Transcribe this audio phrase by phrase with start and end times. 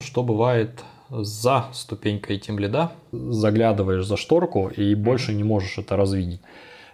[0.00, 6.40] Что бывает за ступенькой тем лида, заглядываешь за шторку и больше не можешь это развидеть.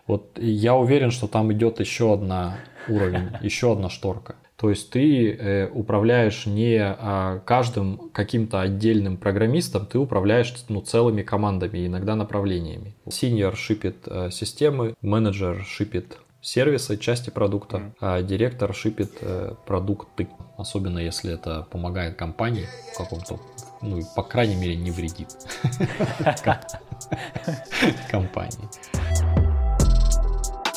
[0.07, 4.37] Вот я уверен, что там идет еще одна уровень, еще одна шторка.
[4.57, 11.23] То есть ты э, управляешь не а, каждым каким-то отдельным программистом, ты управляешь ну, целыми
[11.23, 12.95] командами, иногда направлениями.
[13.07, 17.93] Senior шипит э, системы, менеджер шипит сервисы, части продукта, mm.
[18.01, 23.41] а директор шипит э, продукты, особенно если это помогает компании в каком-то,
[23.81, 25.29] ну, по крайней мере, не вредит
[28.11, 28.69] компании.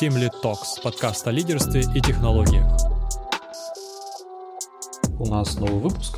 [0.00, 2.66] Team Lead Talks, подкаст о лидерстве и технологиях.
[5.20, 6.16] У нас новый выпуск.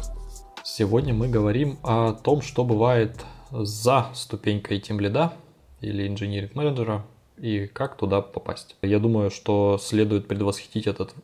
[0.63, 5.33] Сегодня мы говорим о том, что бывает за ступенькой Team Lead
[5.81, 7.05] или инженеринг менеджера
[7.41, 8.77] и как туда попасть.
[8.83, 11.15] Я думаю, что следует предвосхитить этот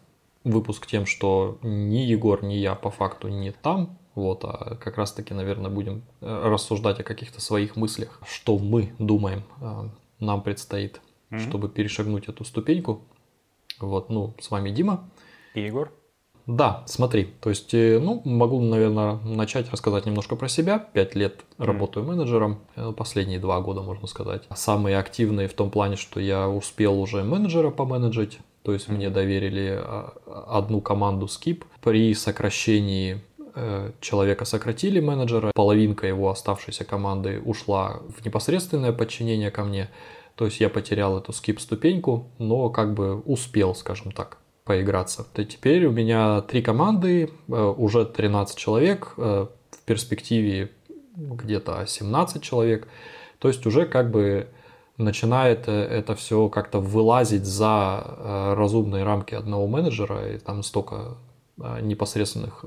[0.44, 5.12] выпуск тем, что ни Егор, ни я по факту не там, вот, а как раз
[5.12, 9.88] таки, наверное, будем э, рассуждать о каких-то своих мыслях, что мы думаем э,
[10.20, 11.00] нам предстоит
[11.30, 11.38] mm-hmm.
[11.38, 13.02] чтобы перешагнуть эту ступеньку.
[13.78, 15.10] Вот, ну, с вами Дима.
[15.54, 15.92] И Егор.
[16.46, 20.78] Да, смотри, то есть, э, ну, могу, наверное, начать рассказать немножко про себя.
[20.78, 21.64] Пять лет mm.
[21.64, 24.44] работаю менеджером, э, последние два года, можно сказать.
[24.54, 28.94] Самые активные в том плане, что я успел уже менеджера поменеджить, то есть mm.
[28.94, 30.12] мне доверили а,
[30.48, 31.64] одну команду Skip.
[31.82, 33.20] При сокращении
[33.56, 39.90] э, человека сократили менеджера, половинка его оставшейся команды ушла в непосредственное подчинение ко мне.
[40.36, 45.24] То есть я потерял эту скип-ступеньку, но как бы успел, скажем так, поиграться.
[45.36, 50.70] И теперь у меня три команды, э, уже 13 человек, э, в перспективе
[51.16, 52.88] где-то 17 человек.
[53.38, 54.48] То есть уже как бы
[54.98, 61.16] начинает э, это все как-то вылазить за разумные рамки одного менеджера, и там столько
[61.82, 62.64] непосредственных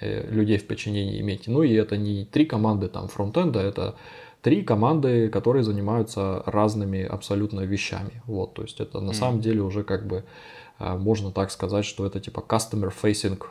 [0.00, 1.48] людей в подчинении иметь.
[1.48, 3.96] Ну и это не три команды там фронтенда, это
[4.40, 8.22] три команды, которые занимаются разными абсолютно вещами.
[8.26, 9.14] Вот, то есть это на mm.
[9.14, 10.24] самом деле уже как бы
[10.80, 13.42] можно так сказать, что это типа customer facing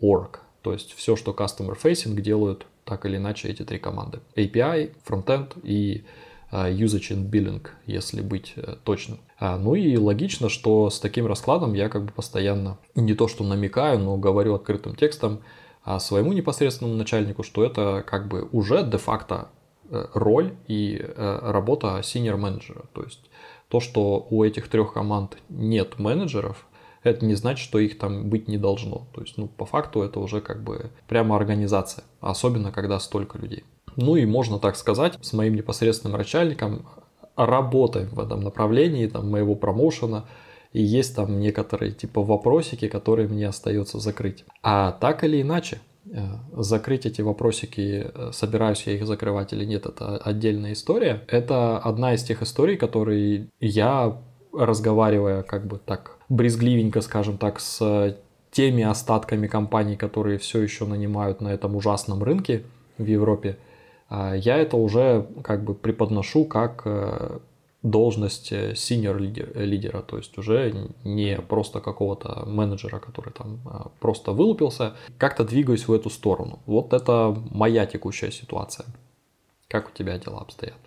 [0.00, 0.38] org.
[0.62, 4.20] То есть все, что customer facing делают так или иначе эти три команды.
[4.36, 6.04] API, frontend и
[6.50, 9.20] а, usage and billing, если быть э, точным.
[9.38, 13.44] А, ну и логично, что с таким раскладом я как бы постоянно не то что
[13.44, 15.40] намекаю, но говорю открытым текстом
[16.00, 19.48] своему непосредственному начальнику, что это как бы уже де-факто
[19.90, 22.84] Э, роль и э, работа senior менеджера.
[22.92, 23.30] То есть
[23.68, 26.66] то, что у этих трех команд нет менеджеров,
[27.08, 29.06] это не значит, что их там быть не должно.
[29.14, 33.64] То есть, ну, по факту это уже как бы прямо организация, особенно когда столько людей.
[33.96, 36.86] Ну и можно так сказать, с моим непосредственным начальником
[37.36, 40.26] работаем в этом направлении, там, моего промоушена,
[40.72, 44.44] и есть там некоторые типа вопросики, которые мне остается закрыть.
[44.62, 45.80] А так или иначе,
[46.10, 51.22] Э, закрыть эти вопросики, э, собираюсь я их закрывать или нет, это отдельная история.
[51.28, 54.16] Это одна из тех историй, которые я,
[54.52, 58.16] разговаривая как бы так брезгливенько, скажем так, с
[58.50, 62.62] теми остатками компаний, которые все еще нанимают на этом ужасном рынке
[62.96, 63.58] в Европе,
[64.08, 67.38] а, я это уже как бы преподношу как э,
[67.82, 70.74] должность senior лидера, то есть уже
[71.04, 73.60] не просто какого-то менеджера, который там
[74.00, 76.58] просто вылупился, как-то двигаюсь в эту сторону.
[76.66, 78.86] Вот это моя текущая ситуация.
[79.68, 80.78] Как у тебя дела обстоят?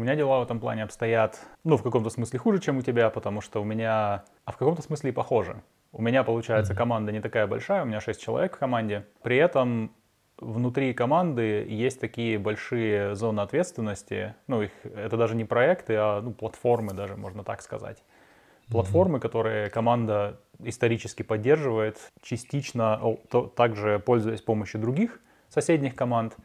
[0.00, 3.10] У меня дела в этом плане обстоят, ну, в каком-то смысле хуже, чем у тебя,
[3.10, 5.60] потому что у меня, а в каком-то смысле и похоже.
[5.92, 9.04] У меня, получается, команда не такая большая, у меня 6 человек в команде.
[9.20, 9.94] При этом
[10.38, 14.36] внутри команды есть такие большие зоны ответственности.
[14.46, 18.02] Ну, их, это даже не проекты, а ну, платформы даже, можно так сказать.
[18.70, 26.36] Платформы, которые команда исторически поддерживает, частично то, также пользуясь помощью других соседних команд.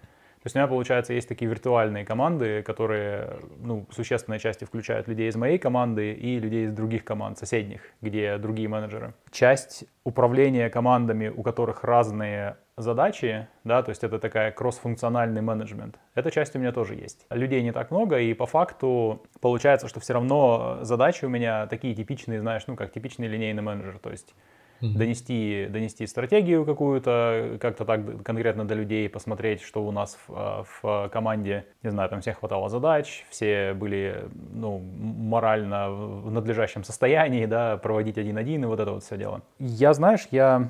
[0.46, 5.08] То есть у меня, получается, есть такие виртуальные команды, которые ну, в существенной части включают
[5.08, 9.16] людей из моей команды и людей из других команд, соседних, где другие менеджеры.
[9.32, 15.98] Часть управления командами, у которых разные задачи, да, то есть это такая кроссфункциональный менеджмент.
[16.14, 17.26] Эта часть у меня тоже есть.
[17.32, 21.96] Людей не так много, и по факту получается, что все равно задачи у меня такие
[21.96, 24.36] типичные, знаешь, ну как типичный линейный менеджер, то есть
[24.82, 24.98] mm-hmm.
[24.98, 31.10] донести, донести стратегию какую-то, как-то так конкретно до людей, посмотреть, что у нас в, в
[31.10, 37.78] команде, не знаю, там всех хватало задач, все были, ну, морально в надлежащем состоянии, да,
[37.78, 39.42] проводить один-один и вот это вот все дело.
[39.60, 40.70] Я, знаешь, я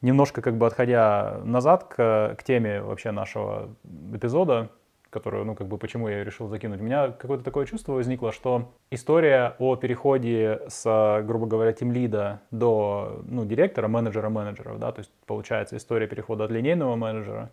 [0.00, 3.68] немножко как бы отходя назад к, к теме вообще нашего
[4.14, 4.70] эпизода,
[5.10, 6.80] которую, ну, как бы, почему я решил закинуть.
[6.80, 13.22] У меня какое-то такое чувство возникло, что история о переходе с, грубо говоря, тимлида до,
[13.24, 17.50] ну, директора, менеджера менеджеров, да, то есть, получается, история перехода от линейного менеджера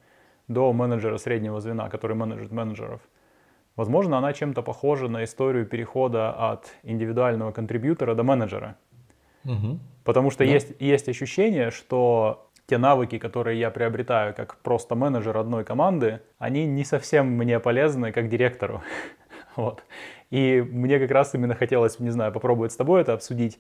[0.48, 3.02] до менеджера среднего звена, который менеджер менеджеров.
[3.76, 8.78] Возможно, она чем-то похожа на историю перехода от индивидуального контрибьютора до менеджера.
[9.44, 9.80] Угу.
[10.04, 10.52] Потому что да.
[10.52, 16.66] есть, есть ощущение, что те навыки, которые я приобретаю как просто менеджер одной команды, они
[16.66, 18.82] не совсем мне полезны как директору.
[19.56, 19.84] вот.
[20.32, 23.60] И мне как раз именно хотелось, не знаю, попробовать с тобой это обсудить.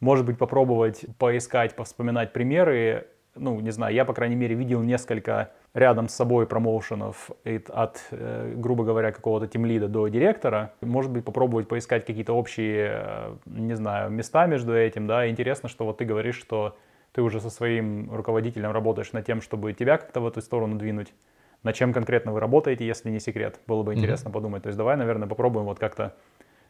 [0.00, 3.06] Может быть, попробовать поискать, повспоминать примеры.
[3.34, 7.30] Ну, не знаю, я, по крайней мере, видел несколько рядом с собой промоушенов
[7.68, 10.72] от, э, грубо говоря, какого-то тимлида до директора.
[10.82, 15.28] Может быть, попробовать поискать какие-то общие, э, не знаю, места между этим, да.
[15.28, 16.76] Интересно, что вот ты говоришь, что
[17.14, 21.14] ты уже со своим руководителем работаешь над тем, чтобы тебя как-то в эту сторону двинуть.
[21.62, 23.60] На чем конкретно вы работаете, если не секрет?
[23.68, 24.32] Было бы интересно mm-hmm.
[24.32, 24.62] подумать.
[24.64, 26.14] То есть давай, наверное, попробуем вот как-то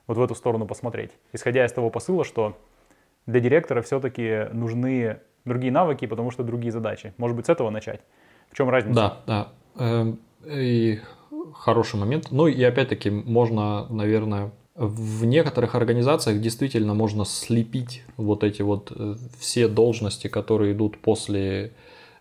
[0.06, 1.12] вот в эту сторону посмотреть.
[1.32, 2.58] Исходя из того посыла, что
[3.24, 7.14] для директора все-таки нужны другие навыки, потому что другие задачи.
[7.16, 8.02] Может быть, с этого начать?
[8.50, 8.94] В чем разница?
[8.94, 9.48] Да, да.
[9.82, 11.00] Эм, и
[11.54, 12.30] хороший момент.
[12.30, 19.14] Ну и опять-таки можно, наверное, в некоторых организациях действительно можно слепить вот эти вот э,
[19.38, 21.72] все должности, которые идут после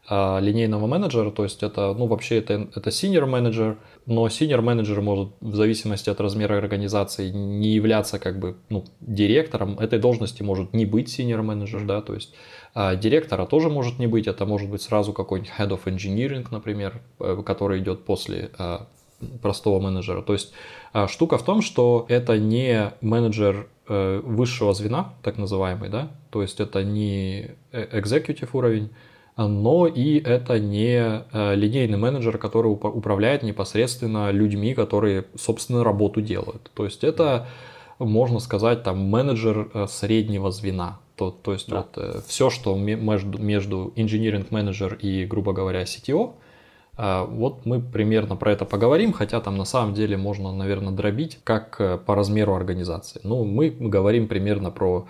[0.06, 5.00] а, линейного менеджера, то есть это, ну вообще это, это senior менеджер, но senior менеджер
[5.00, 10.74] может в зависимости от размера организации не являться как бы ну, директором, этой должности может
[10.74, 12.36] не быть senior менеджер, да, то есть
[12.74, 17.02] а директора тоже может не быть, это может быть сразу какой-нибудь head of engineering, например,
[17.22, 18.88] э, который идет после а,
[19.42, 20.22] простого менеджера.
[20.22, 20.54] То есть
[21.08, 26.60] штука в том, что это не менеджер э, высшего звена, так называемый, да, то есть
[26.60, 28.90] это не э, executive уровень,
[29.36, 31.24] но и это не
[31.56, 36.70] линейный менеджер, который управляет непосредственно людьми, которые, собственно, работу делают.
[36.76, 37.48] То есть это,
[37.98, 41.00] можно сказать, там менеджер среднего звена.
[41.16, 41.78] То, то есть да.
[41.78, 46.34] вот э, все, что между, между engineering manager и, грубо говоря, CTO, э,
[46.98, 51.78] вот мы примерно про это поговорим, хотя там на самом деле можно, наверное, дробить как
[51.80, 53.20] э, по размеру организации.
[53.24, 55.08] Ну, мы говорим примерно про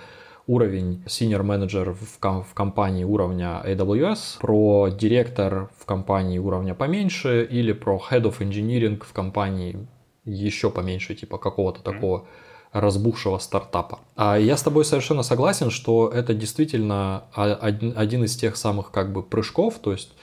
[0.48, 7.48] уровень senior manager в, ком- в компании уровня AWS, про директор в компании уровня поменьше
[7.50, 9.88] или про head of engineering в компании
[10.26, 12.28] еще поменьше, типа какого-то такого
[12.72, 14.00] разбухшего стартапа.
[14.16, 19.22] А я с тобой совершенно согласен, что это действительно один из тех самых как бы
[19.22, 20.14] прыжков, то есть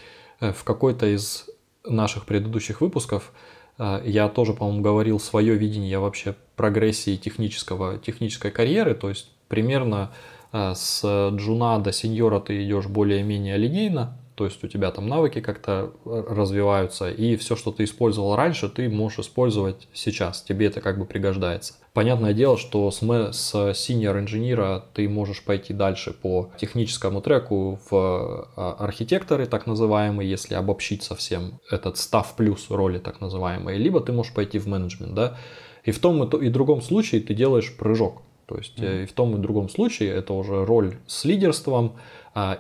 [0.41, 1.47] э, в какой-то из
[1.85, 3.33] наших предыдущих выпусков
[3.79, 10.13] э, я тоже, по-моему, говорил свое видение вообще прогрессии технического, технической карьеры, то есть примерно
[10.53, 11.03] э, с
[11.35, 17.11] джуна до сеньора ты идешь более-менее линейно, то есть у тебя там навыки как-то развиваются,
[17.11, 21.75] и все, что ты использовал раньше, ты можешь использовать сейчас, тебе это как бы пригождается.
[21.93, 28.49] Понятное дело, что с, с senior инженера ты можешь пойти дальше по техническому треку в
[28.57, 34.13] а, архитекторы, так называемые, если обобщить совсем этот став плюс роли, так называемые, либо ты
[34.13, 35.37] можешь пойти в менеджмент, да,
[35.85, 38.23] и в том и другом случае ты делаешь прыжок.
[38.47, 39.03] То есть mm-hmm.
[39.03, 41.99] и в том и другом случае это уже роль с лидерством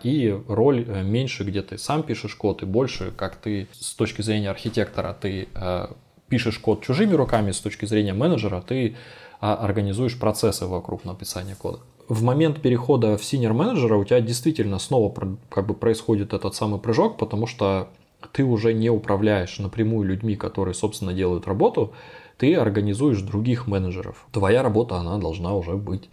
[0.02, 4.22] и роль э, меньше, где ты сам пишешь код, и больше, как ты с точки
[4.22, 5.86] зрения архитектора, ты э,
[6.28, 8.96] пишешь код чужими руками, с точки зрения менеджера ты
[9.40, 11.80] а организуешь процессы вокруг написания кода.
[12.08, 15.14] В момент перехода в senior менеджера у тебя действительно снова
[15.48, 17.88] как бы происходит этот самый прыжок, потому что
[18.32, 21.94] ты уже не управляешь напрямую людьми, которые, собственно, делают работу,
[22.36, 24.26] ты организуешь других менеджеров.
[24.30, 26.10] Твоя работа, она должна уже быть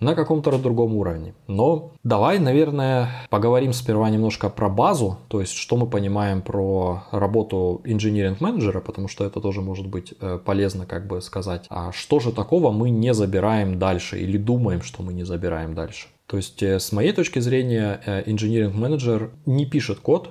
[0.00, 1.34] на каком-то другом уровне.
[1.46, 7.80] Но давай, наверное, поговорим сперва немножко про базу, то есть что мы понимаем про работу
[7.84, 12.32] инжиниринг-менеджера, потому что это тоже может быть э, полезно как бы сказать, а что же
[12.32, 16.08] такого мы не забираем дальше или думаем, что мы не забираем дальше.
[16.26, 20.30] То есть э, с моей точки зрения инжиниринг-менеджер не пишет код,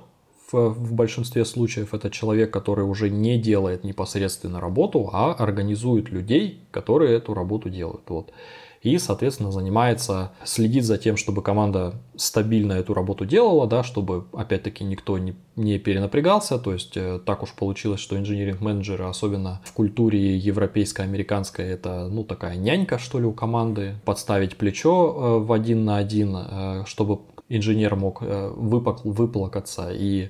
[0.52, 7.18] в большинстве случаев это человек, который уже не делает непосредственно работу, а организует людей, которые
[7.18, 8.02] эту работу делают.
[8.08, 8.32] Вот
[8.82, 14.84] и, соответственно, занимается, следит за тем, чтобы команда стабильно эту работу делала, да, чтобы, опять-таки,
[14.86, 20.38] никто не, не перенапрягался, то есть э, так уж получилось, что инжиниринг-менеджеры, особенно в культуре
[20.38, 25.84] европейской, американской, это, ну, такая нянька, что ли, у команды, подставить плечо э, в один
[25.84, 27.20] на один, э, чтобы
[27.50, 30.30] инженер мог выплакаться и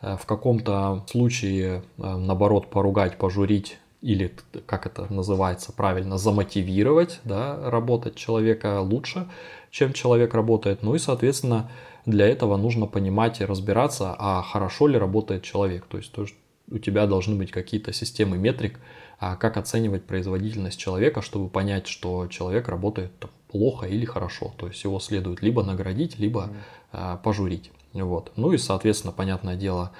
[0.00, 4.34] в каком-то случае, наоборот, поругать, пожурить или,
[4.66, 9.28] как это называется правильно, замотивировать, да, работать человека лучше,
[9.70, 10.82] чем человек работает.
[10.82, 11.70] Ну и, соответственно,
[12.06, 15.84] для этого нужно понимать и разбираться, а хорошо ли работает человек.
[15.86, 16.26] То есть, то,
[16.70, 18.80] у тебя должны быть какие-то системы метрик,
[19.18, 24.54] а как оценивать производительность человека, чтобы понять, что человек работает там, плохо или хорошо.
[24.56, 26.50] То есть его следует либо наградить, либо
[26.92, 27.22] mm.
[27.22, 27.70] пожурить.
[27.92, 28.32] Вот.
[28.36, 29.92] Ну и, соответственно, понятное дело,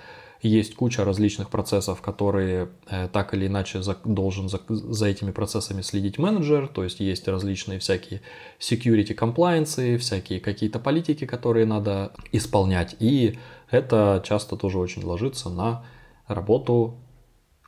[0.42, 6.18] есть куча различных процессов, которые э, так или иначе должен за, за этими процессами следить
[6.18, 8.22] менеджер, то есть есть различные всякие
[8.58, 13.38] security compliance, всякие какие-то политики, которые надо исполнять, и
[13.70, 15.84] это часто тоже очень ложится на
[16.26, 16.98] работу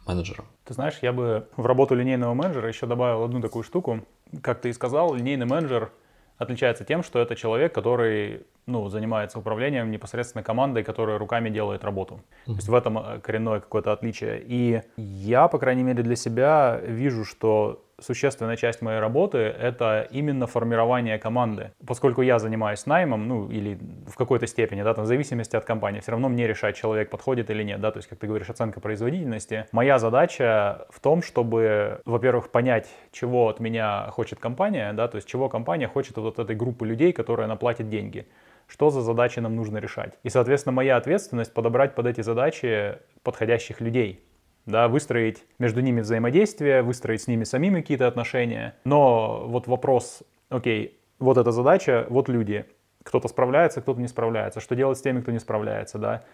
[0.06, 0.44] менеджера.
[0.64, 4.00] Ты знаешь, я бы в работу линейного менеджера еще добавил одну такую штуку.
[4.42, 5.92] Как ты и сказал, линейный менеджер
[6.42, 12.14] отличается тем, что это человек, который ну, занимается управлением непосредственно командой, которая руками делает работу.
[12.14, 12.46] Mm-hmm.
[12.46, 14.42] То есть в этом э, коренное какое-то отличие.
[14.44, 20.46] И я, по крайней мере, для себя вижу, что существенная часть моей работы— это именно
[20.46, 21.72] формирование команды.
[21.86, 26.00] Поскольку я занимаюсь наймом, ну, или в какой-то степени, да, там, в зависимости от компании,
[26.00, 28.80] все равно мне решать, человек подходит или нет, да, то есть, как ты говоришь, оценка
[28.80, 29.66] производительности.
[29.72, 35.28] Моя задача в том, чтобы, во-первых, понять, чего от меня хочет компания, да, то есть,
[35.28, 38.26] чего компания хочет от вот этой группы людей, которая наплатит деньги
[38.68, 40.14] что за задачи нам нужно решать.
[40.22, 44.24] И, соответственно, моя ответственность подобрать под эти задачи подходящих людей,
[44.66, 48.74] да, выстроить между ними взаимодействие, выстроить с ними самими какие-то отношения.
[48.84, 52.66] Но вот вопрос, окей, вот эта задача, вот люди,
[53.02, 54.60] кто-то справляется, кто-то не справляется.
[54.60, 56.24] Что делать с теми, кто не справляется, да?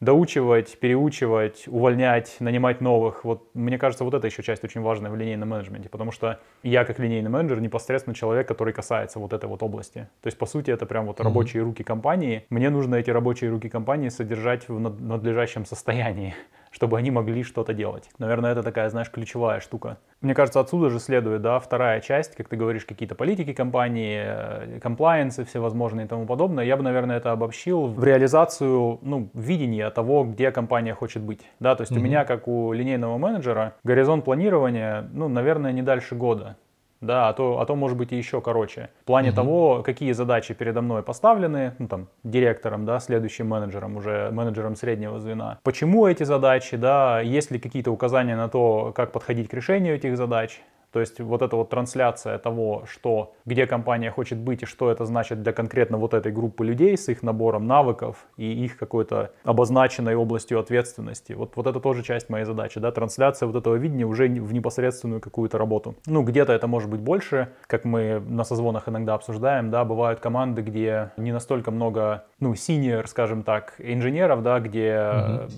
[0.00, 3.24] доучивать, переучивать, увольнять, нанимать новых.
[3.24, 6.84] Вот мне кажется, вот это еще часть очень важная в линейном менеджменте, потому что я
[6.84, 10.08] как линейный менеджер непосредственно человек, который касается вот этой вот области.
[10.20, 11.24] То есть, по сути, это прям вот mm-hmm.
[11.24, 12.44] рабочие руки компании.
[12.50, 16.34] Мне нужно эти рабочие руки компании содержать в надлежащем состоянии
[16.76, 18.10] чтобы они могли что-то делать.
[18.18, 19.96] Наверное, это такая, знаешь, ключевая штука.
[20.20, 25.46] Мне кажется, отсюда же следует, да, вторая часть, как ты говоришь, какие-то политики компании, комплайенсы
[25.46, 26.66] всевозможные и тому подобное.
[26.66, 31.40] Я бы, наверное, это обобщил в реализацию, ну, видения того, где компания хочет быть.
[31.60, 31.98] Да, то есть mm-hmm.
[31.98, 36.58] у меня, как у линейного менеджера, горизонт планирования, ну, наверное, не дальше года
[37.00, 38.90] да, а то, а то может быть и еще короче.
[39.02, 39.36] В плане угу.
[39.36, 45.18] того, какие задачи передо мной поставлены, ну там, директором, да, следующим менеджером, уже менеджером среднего
[45.20, 45.58] звена.
[45.62, 50.16] Почему эти задачи, да, есть ли какие-то указания на то, как подходить к решению этих
[50.16, 50.60] задач,
[50.96, 55.04] то есть вот эта вот трансляция того, что, где компания хочет быть и что это
[55.04, 60.14] значит для конкретно вот этой группы людей с их набором навыков и их какой-то обозначенной
[60.14, 61.34] областью ответственности.
[61.34, 65.20] Вот, вот это тоже часть моей задачи, да, трансляция вот этого видения уже в непосредственную
[65.20, 65.96] какую-то работу.
[66.06, 70.62] Ну, где-то это может быть больше, как мы на созвонах иногда обсуждаем, да, бывают команды,
[70.62, 75.50] где не настолько много, ну, senior, скажем так, инженеров, да, где mm-hmm.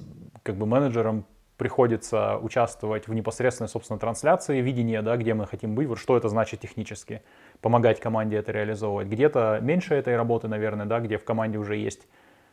[0.42, 1.26] как бы менеджерам
[1.58, 6.60] приходится участвовать в непосредственной, собственно, трансляции видения, да, где мы хотим быть, что это значит
[6.60, 7.20] технически,
[7.60, 9.08] помогать команде это реализовывать.
[9.08, 12.06] Где-то меньше этой работы, наверное, да, где в команде уже есть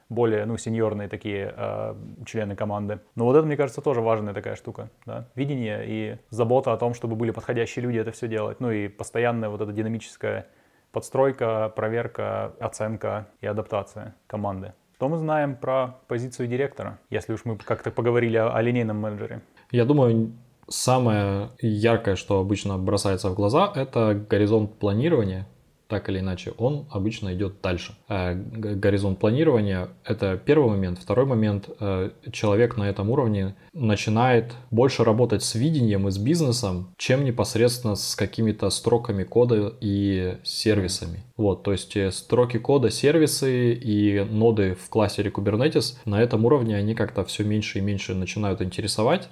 [0.09, 1.95] более, ну, сеньорные такие э,
[2.25, 2.99] члены команды.
[3.15, 6.95] Но вот это, мне кажется, тоже важная такая штука, да, видение и забота о том,
[6.95, 10.47] чтобы были подходящие люди это все делать, ну и постоянная вот эта динамическая
[10.91, 14.73] подстройка, проверка, оценка и адаптация команды.
[14.95, 19.41] Что мы знаем про позицию директора, если уж мы как-то поговорили о, о линейном менеджере?
[19.71, 20.31] Я думаю,
[20.69, 25.47] самое яркое, что обычно бросается в глаза, это горизонт планирования
[25.87, 27.95] так или иначе, он обычно идет дальше.
[28.09, 30.99] Э, горизонт планирования– это первый момент.
[30.99, 36.93] Второй момент э,– человек на этом уровне начинает больше работать с видением и с бизнесом,
[36.97, 41.23] чем непосредственно с какими-то строками кода и сервисами.
[41.37, 46.75] Вот, то есть э, строки кода, сервисы и ноды в кластере Kubernetes на этом уровне
[46.77, 49.29] они как-то все меньше и меньше начинают интересовать.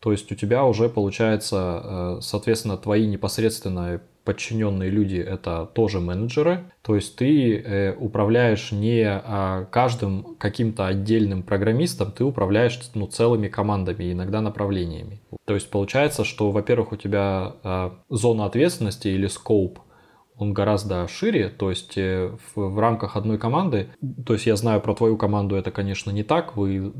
[0.00, 6.70] То есть у тебя уже получается, соответственно, твои непосредственные подчиненные люди это тоже менеджеры.
[6.82, 13.48] То есть ты э, управляешь не а, каждым каким-то отдельным программистом, ты управляешь ну, целыми
[13.48, 15.22] командами, иногда направлениями.
[15.46, 19.78] То есть получается, что, во-первых, у тебя а, зона ответственности или скоп
[20.36, 23.88] он гораздо шире, то есть э, в, в рамках одной команды,
[24.26, 26.92] то есть я знаю про твою команду, это, конечно, не так, вы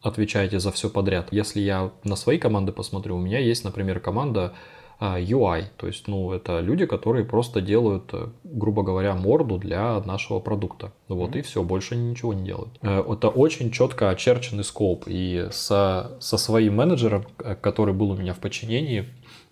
[0.00, 1.28] отвечаете за все подряд.
[1.32, 4.54] Если я на свои команды посмотрю, у меня есть, например, команда
[5.00, 5.60] UI.
[5.60, 10.40] А, то есть, ну, это люди, которые просто делают, э, грубо говоря, морду для нашего
[10.40, 10.92] продукта.
[11.08, 11.38] Вот mm-hmm.
[11.38, 12.70] и все, больше ничего не делают.
[12.82, 15.04] Э, это очень четко очерченный скоп.
[15.06, 19.06] И со, со своим менеджером, э, который был у меня в подчинении,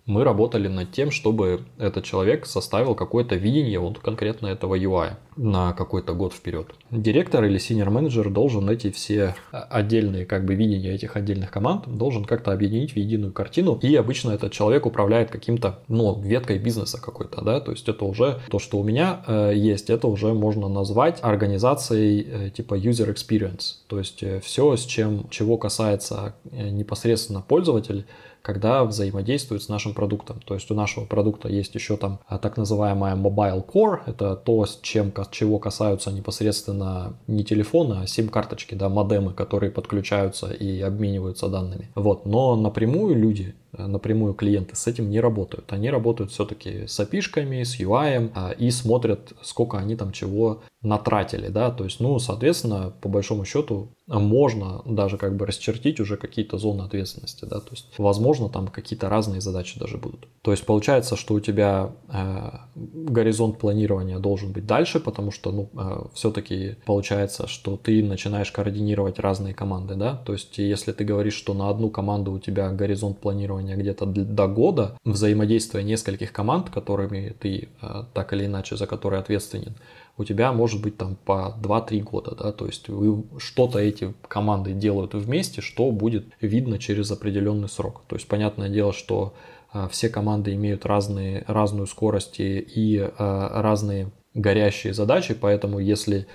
[0.05, 5.73] мы работали над тем, чтобы этот человек составил какое-то видение вот конкретно этого UI на
[5.73, 6.67] какой-то год вперед.
[6.91, 12.25] Директор или senior менеджер должен эти все отдельные как бы видения этих отдельных команд должен
[12.25, 13.79] как-то объединить в единую картину.
[13.81, 18.39] И обычно этот человек управляет каким-то, ну, веткой бизнеса какой-то, да, то есть это уже
[18.49, 23.77] то, что у меня э, есть, это уже можно назвать организацией э, типа user experience,
[23.87, 28.05] то есть э, все, с чем, чего касается э, непосредственно пользователь,
[28.45, 30.39] когда взаимодействует с нашим продуктом.
[30.45, 34.63] То есть у нашего продукта есть еще там а, так называемая Mobile Core, это то,
[34.67, 41.47] с чем, чего касаются непосредственно не телефоны, а сим-карточки, да, модемы, которые подключаются и обмениваются
[41.47, 41.89] данными.
[41.95, 45.71] Вот, но напрямую люди напрямую клиенты с этим не работают.
[45.73, 51.47] Они работают все-таки с API, с UI а, и смотрят, сколько они там чего натратили,
[51.47, 56.57] да, то есть, ну, соответственно, по большому счету можно даже как бы расчертить уже какие-то
[56.57, 60.27] зоны ответственности, да, то есть, возможно, там какие-то разные задачи даже будут.
[60.43, 65.69] То есть, получается, что у тебя э, горизонт планирования должен быть дальше, потому что, ну,
[65.73, 71.33] э, все-таки получается, что ты начинаешь координировать разные команды, да, то есть, если ты говоришь,
[71.33, 76.69] что на одну команду у тебя горизонт планирования планирования где-то до года, взаимодействия нескольких команд,
[76.69, 79.75] которыми ты э, так или иначе, за которые ответственен,
[80.17, 84.73] у тебя может быть там по 2-3 года, да, то есть вы что-то эти команды
[84.73, 88.01] делают вместе, что будет видно через определенный срок.
[88.07, 89.33] То есть понятное дело, что
[89.73, 96.27] э, все команды имеют разные, разную скорость и, и э, разные горящие задачи, поэтому если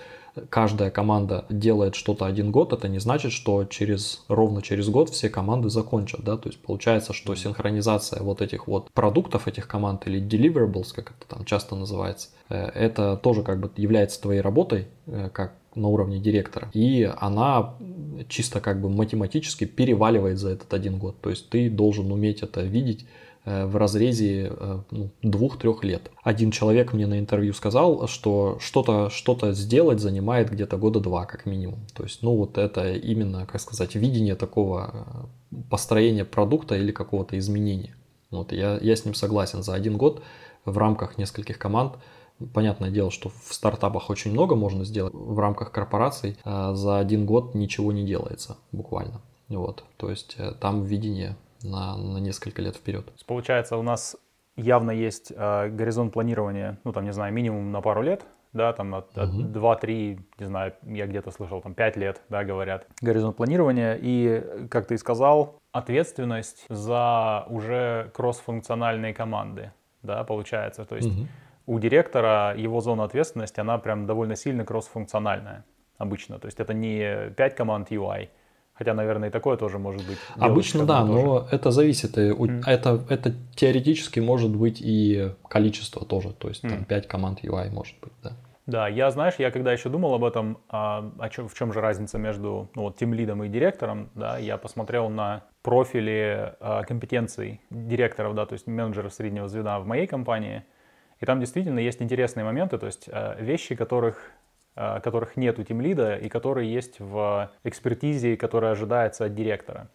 [0.48, 5.28] каждая команда делает что-то один год, это не значит, что через, ровно через год все
[5.28, 10.20] команды закончат, да, то есть получается, что синхронизация вот этих вот продуктов этих команд или
[10.20, 15.30] deliverables, как это там часто называется, э, это тоже как бы является твоей работой, э,
[15.32, 16.68] как на уровне директора.
[16.72, 17.74] И она
[18.28, 21.20] чисто как бы математически переваливает за этот один год.
[21.20, 23.06] То есть ты должен уметь это видеть
[23.66, 26.10] в разрезе э, ну, двух-трех лет.
[26.22, 31.46] Один человек мне на интервью сказал, что что-то что сделать занимает где-то года два как
[31.46, 31.80] минимум.
[31.94, 37.38] То есть, ну вот это именно, как сказать, видение такого э, построения продукта или какого-то
[37.38, 37.94] изменения.
[38.30, 39.62] Вот я, я с ним согласен.
[39.62, 40.22] За один год
[40.64, 41.94] в рамках нескольких команд
[42.54, 45.12] Понятное дело, что в стартапах очень много можно сделать.
[45.12, 49.20] В рамках корпораций за один год ничего не делается буквально.
[49.48, 49.84] Вот.
[49.98, 53.12] То есть там видение на, на несколько лет вперед.
[53.26, 54.16] Получается, у нас
[54.56, 58.94] явно есть э, горизонт планирования, ну там, не знаю, минимум на пару лет, да, там
[58.94, 59.42] от, от угу.
[59.42, 63.98] 2-3, не знаю, я где-то слышал, там 5 лет, да, говорят, горизонт планирования.
[64.00, 70.84] И, как ты и сказал, ответственность за уже кроссфункциональные команды, да, получается.
[70.84, 71.26] То есть угу.
[71.66, 75.64] у директора его зона ответственности, она прям довольно сильно кроссфункциональная
[75.98, 76.38] обычно.
[76.38, 78.30] То есть это не 5 команд UI,
[78.80, 80.16] Хотя, наверное, и такое тоже может быть.
[80.38, 81.12] Обычно да, тоже.
[81.12, 82.16] но это зависит.
[82.16, 82.62] Mm.
[82.66, 86.32] Это, это теоретически может быть и количество тоже.
[86.32, 86.70] То есть mm.
[86.70, 88.32] там 5 команд UI может быть, да.
[88.64, 91.82] Да, я, знаешь, я когда еще думал об этом, а, о чем, в чем же
[91.82, 97.60] разница между ну, вот, тем лидом и директором, да, я посмотрел на профили а, компетенций
[97.68, 100.64] директоров, да, то есть менеджеров среднего звена в моей компании,
[101.20, 104.30] и там действительно есть интересные моменты, то есть а, вещи, которых
[104.74, 109.88] которых нет у тимлида и которые есть в экспертизе, которая ожидается от директора.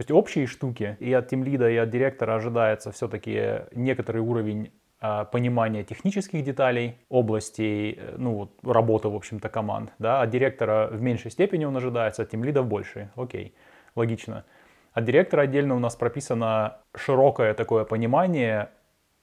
[0.00, 5.26] То есть общие штуки и от тимлида, и от директора ожидается все-таки некоторый уровень э,
[5.30, 9.92] понимания технических деталей, областей, э, ну, вот, работы, в общем-то, команд.
[9.98, 10.22] Да?
[10.22, 13.08] От директора в меньшей степени он ожидается, от тимлида в большей.
[13.14, 13.54] Окей,
[13.94, 14.46] логично.
[14.94, 18.70] От директора отдельно у нас прописано широкое такое понимание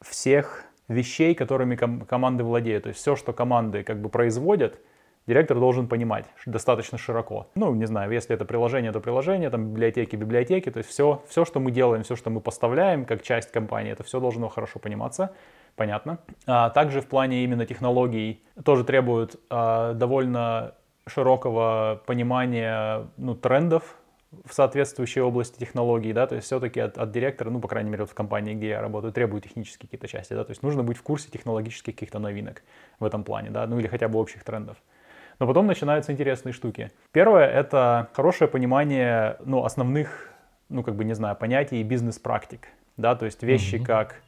[0.04, 2.84] всех вещей, которыми ком- команды владеют.
[2.84, 4.80] То есть все, что команды как бы производят,
[5.28, 7.48] директор должен понимать достаточно широко.
[7.56, 11.46] Ну, не знаю, если это приложение, то приложение, там библиотеки, библиотеки, то есть все, все,
[11.46, 15.34] что мы делаем, все, что мы поставляем как часть компании, это все должно хорошо пониматься,
[15.76, 16.20] понятно.
[16.46, 20.74] А также в плане именно технологий тоже требуют а, довольно
[21.06, 23.98] широкого понимания ну, трендов
[24.46, 28.04] в соответствующей области технологий, да, то есть все-таки от, от директора, ну, по крайней мере,
[28.04, 30.98] вот в компании, где я работаю, требуют технические какие-то части, да, то есть нужно быть
[30.98, 32.64] в курсе технологических каких-то новинок
[33.00, 34.78] в этом плане, да, ну или хотя бы общих трендов.
[35.40, 36.92] Но потом начинаются интересные штуки.
[37.12, 40.30] Первое— это хорошее понимание, ну, основных,
[40.70, 43.86] ну, как бы, не знаю, понятий бизнес-практик, да, то есть вещи mm-hmm.
[43.86, 44.22] как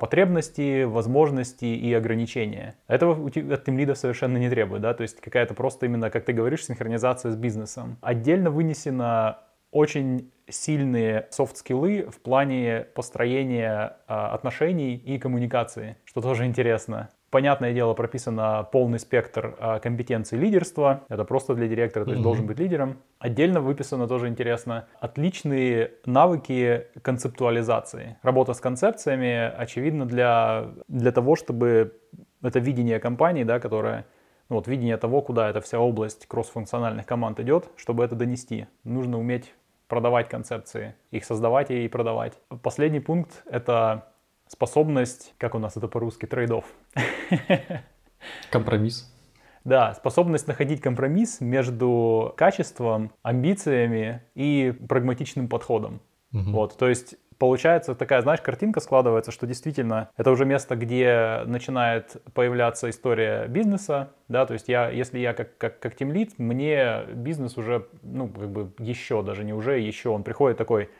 [0.00, 2.74] потребности, возможности и ограничения.
[2.86, 6.64] Этого от тимлида совершенно не требует, да, то есть какая-то просто именно, как ты говоришь,
[6.64, 7.98] синхронизация с бизнесом.
[8.00, 9.38] Отдельно вынесено
[9.70, 17.08] очень сильные софт-скиллы в плане построения а, отношений и коммуникации, что тоже интересно.
[17.32, 21.00] Понятное дело, прописано полный спектр а, компетенций лидерства.
[21.08, 22.24] Это просто для директора, то есть mm-hmm.
[22.24, 22.98] должен быть лидером.
[23.18, 28.18] Отдельно выписано тоже интересно отличные навыки концептуализации.
[28.22, 31.98] Работа с концепциями, очевидно, для, для того, чтобы
[32.42, 34.04] это видение компании, да, которое
[34.50, 38.66] ну, вот видение того, куда эта вся область кроссфункциональных команд идет, чтобы это донести.
[38.84, 39.54] Нужно уметь
[39.88, 42.34] продавать концепции, их создавать и продавать.
[42.62, 44.11] Последний пункт— это
[44.52, 46.64] способность, как у нас это по-русски, трейдов.
[48.50, 49.08] Компромисс.
[49.64, 56.00] Да, способность находить компромисс между качеством, амбициями и прагматичным подходом.
[56.32, 56.50] Угу.
[56.50, 62.16] Вот, то есть получается такая, знаешь, картинка складывается, что действительно это уже место, где начинает
[62.34, 67.56] появляться история бизнеса, да, то есть я, если я как, как, как тимлид, мне бизнес
[67.56, 70.90] уже, ну, как бы еще, даже не уже, еще, он приходит такой,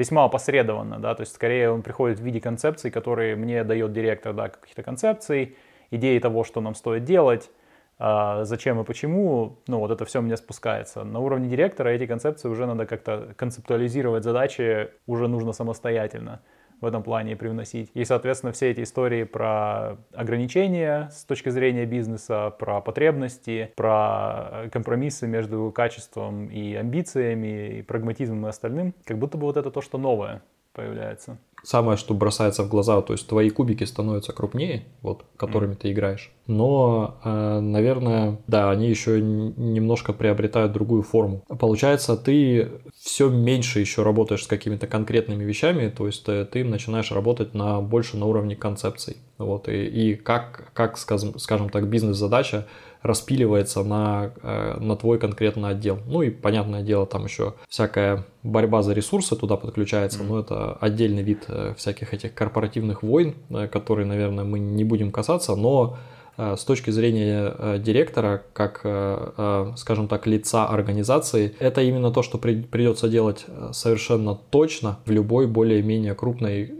[0.00, 4.32] весьма опосредованно, да, то есть скорее он приходит в виде концепций, которые мне дает директор,
[4.32, 5.58] да, каких-то концепций,
[5.90, 7.50] идеи того, что нам стоит делать,
[7.98, 11.04] а, зачем и почему, ну вот это все мне спускается.
[11.04, 16.40] На уровне директора эти концепции уже надо как-то концептуализировать задачи, уже нужно самостоятельно
[16.80, 17.90] в этом плане привносить.
[17.94, 25.26] И, соответственно, все эти истории про ограничения с точки зрения бизнеса, про потребности, про компромиссы
[25.26, 29.98] между качеством и амбициями, и прагматизмом и остальным, как будто бы вот это то, что
[29.98, 35.72] новое появляется самое, что бросается в глаза, то есть твои кубики становятся крупнее, вот, которыми
[35.72, 35.76] mm.
[35.76, 36.30] ты играешь.
[36.46, 41.44] Но, э, наверное, да, они еще немножко приобретают другую форму.
[41.58, 47.12] Получается, ты все меньше еще работаешь с какими-то конкретными вещами, то есть э, ты начинаешь
[47.12, 49.16] работать на больше на уровне концепций.
[49.38, 52.66] Вот, и, и как, как скажем, скажем так, бизнес-задача
[53.02, 55.98] распиливается на, э, на твой конкретный отдел.
[56.06, 60.28] Ну и, понятное дело, там еще всякая борьба за ресурсы туда подключается, mm-hmm.
[60.28, 65.10] но это отдельный вид э, всяких этих корпоративных войн, э, которые, наверное, мы не будем
[65.10, 65.96] касаться, но
[66.36, 72.38] с точки зрения э, директора, как, э, скажем так, лица организации, это именно то, что
[72.38, 76.72] придется делать совершенно точно в любой более-менее крупной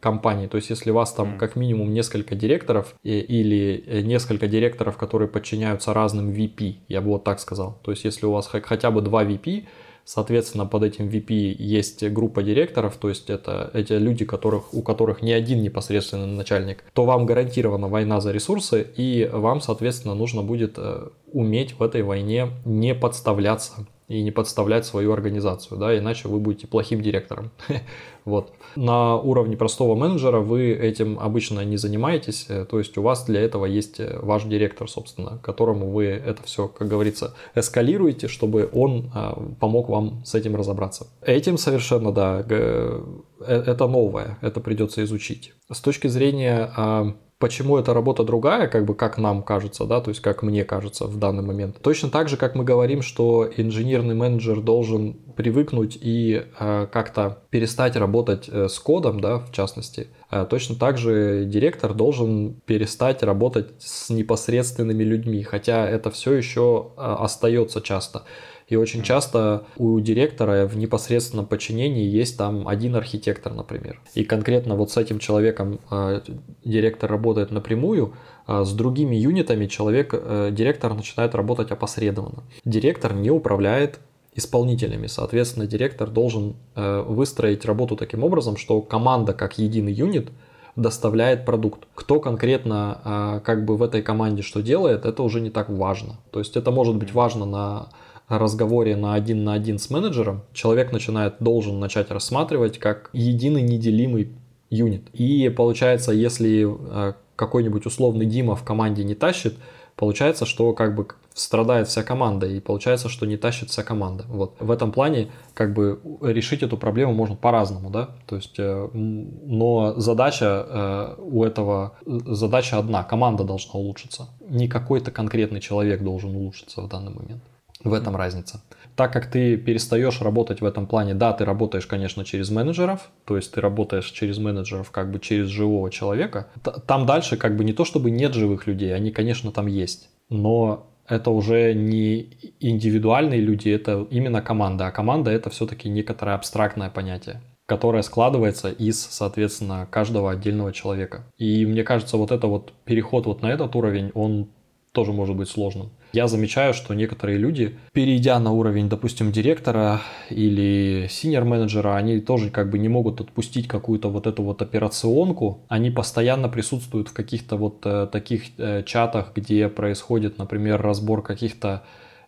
[0.00, 0.46] компании.
[0.46, 5.92] То есть, если у вас там как минимум несколько директоров или несколько директоров, которые подчиняются
[5.92, 7.78] разным VP, я бы вот так сказал.
[7.82, 9.66] То есть, если у вас хотя бы два VP,
[10.08, 15.20] Соответственно, под этим VP есть группа директоров, то есть это эти люди, которых, у которых
[15.20, 20.78] не один непосредственный начальник, то вам гарантирована война за ресурсы, и вам, соответственно, нужно будет
[20.78, 26.40] э, уметь в этой войне не подставляться и не подставлять свою организацию, да, иначе вы
[26.40, 27.50] будете плохим директором.
[28.24, 28.52] вот.
[28.74, 33.40] На уровне простого менеджера вы этим обычно не занимаетесь, э, то есть у вас для
[33.40, 39.10] этого есть э, ваш директор, собственно, которому вы это все, как говорится, эскалируете, чтобы он
[39.14, 41.06] а, помог вам с этим разобраться.
[41.22, 45.52] Этим совершенно, да, это новое, это придется изучить.
[45.70, 50.10] С точки зрения а, почему эта работа другая, как бы как нам кажется, да, то
[50.10, 51.78] есть как мне кажется в данный момент.
[51.80, 57.96] Точно так же, как мы говорим, что инженерный менеджер должен привыкнуть и э, как-то перестать
[57.96, 63.68] работать э, с кодом, да, в частности, э, точно так же директор должен перестать работать
[63.78, 68.24] с непосредственными людьми, хотя это все еще э, остается часто.
[68.68, 74.00] И очень часто у директора в непосредственном подчинении есть там один архитектор, например.
[74.14, 76.20] И конкретно вот с этим человеком э,
[76.64, 78.12] директор работает напрямую,
[78.46, 82.44] а с другими юнитами человек, э, директор начинает работать опосредованно.
[82.64, 84.00] Директор не управляет
[84.34, 85.06] исполнителями.
[85.06, 90.30] Соответственно, директор должен э, выстроить работу таким образом, что команда как единый юнит
[90.76, 91.86] доставляет продукт.
[91.94, 96.18] Кто конкретно э, как бы в этой команде что делает, это уже не так важно.
[96.30, 97.88] То есть это может быть важно на
[98.28, 104.32] разговоре на один на один с менеджером, человек начинает, должен начать рассматривать как единый неделимый
[104.70, 105.08] юнит.
[105.12, 109.54] И получается, если э, какой-нибудь условный Дима в команде не тащит,
[109.96, 114.24] получается, что как бы страдает вся команда, и получается, что не тащит вся команда.
[114.28, 114.56] Вот.
[114.58, 119.94] В этом плане как бы решить эту проблему можно по-разному, да, то есть, э, но
[119.96, 126.82] задача э, у этого, задача одна, команда должна улучшиться, не какой-то конкретный человек должен улучшиться
[126.82, 127.42] в данный момент.
[127.84, 128.60] В этом разница.
[128.96, 133.36] Так как ты перестаешь работать в этом плане, да, ты работаешь, конечно, через менеджеров, то
[133.36, 136.48] есть ты работаешь через менеджеров как бы через живого человека.
[136.86, 140.90] Там дальше как бы не то, чтобы нет живых людей, они, конечно, там есть, но
[141.06, 144.88] это уже не индивидуальные люди, это именно команда.
[144.88, 151.26] А команда это все-таки некоторое абстрактное понятие которое складывается из, соответственно, каждого отдельного человека.
[151.36, 154.48] И мне кажется, вот это вот переход вот на этот уровень, он
[154.92, 155.90] тоже может быть сложным.
[156.12, 162.50] Я замечаю, что некоторые люди, перейдя на уровень, допустим, директора или синер менеджера, они тоже
[162.50, 165.60] как бы не могут отпустить какую-то вот эту вот операционку.
[165.68, 171.84] Они постоянно присутствуют в каких-то вот э, таких э, чатах, где происходит, например, разбор каких-то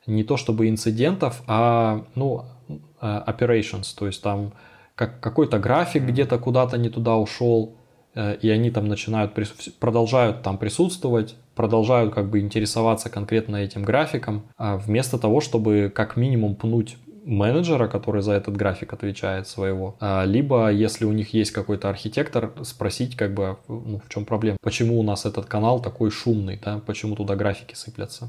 [0.06, 4.52] не то чтобы инцидентов, а ну э, operations, то есть там
[4.94, 7.76] как какой-то график где-то куда-то не туда ушел,
[8.14, 9.32] и они там начинают,
[9.78, 16.16] продолжают там присутствовать, продолжают как бы интересоваться конкретно этим графиком, а вместо того, чтобы как
[16.16, 21.52] минимум пнуть менеджера, который за этот график отвечает своего, а, либо если у них есть
[21.52, 26.10] какой-то архитектор, спросить как бы, ну, в чем проблема, почему у нас этот канал такой
[26.10, 28.28] шумный, да, почему туда графики сыплятся.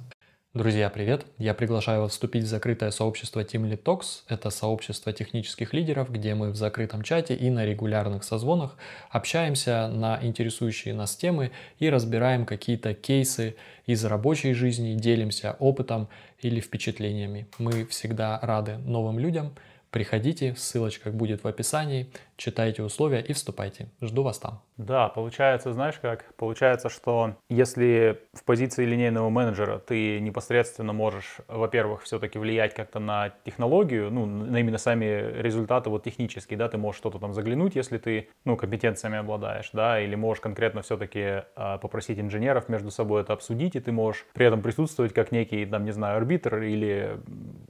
[0.54, 1.26] Друзья, привет!
[1.38, 4.24] Я приглашаю вас вступить в закрытое сообщество Team Lead Talks.
[4.28, 8.76] Это сообщество технических лидеров, где мы в закрытом чате и на регулярных созвонах
[9.10, 16.10] общаемся на интересующие нас темы и разбираем какие-то кейсы из рабочей жизни, делимся опытом
[16.42, 17.48] или впечатлениями.
[17.58, 19.56] Мы всегда рады новым людям.
[19.90, 22.12] Приходите, ссылочка будет в описании,
[22.42, 23.90] читайте условия и вступайте.
[24.02, 24.62] Жду вас там.
[24.78, 26.34] Да, получается, знаешь как?
[26.36, 33.32] Получается, что если в позиции линейного менеджера ты непосредственно можешь, во-первых, все-таки влиять как-то на
[33.46, 38.00] технологию, ну, на именно сами результаты вот технические, да, ты можешь что-то там заглянуть, если
[38.00, 43.22] ты, ну, компетенциями обладаешь, да, или можешь конкретно все-таки э, а, попросить инженеров между собой
[43.22, 47.20] это обсудить, и ты можешь при этом присутствовать как некий, там, не знаю, арбитр или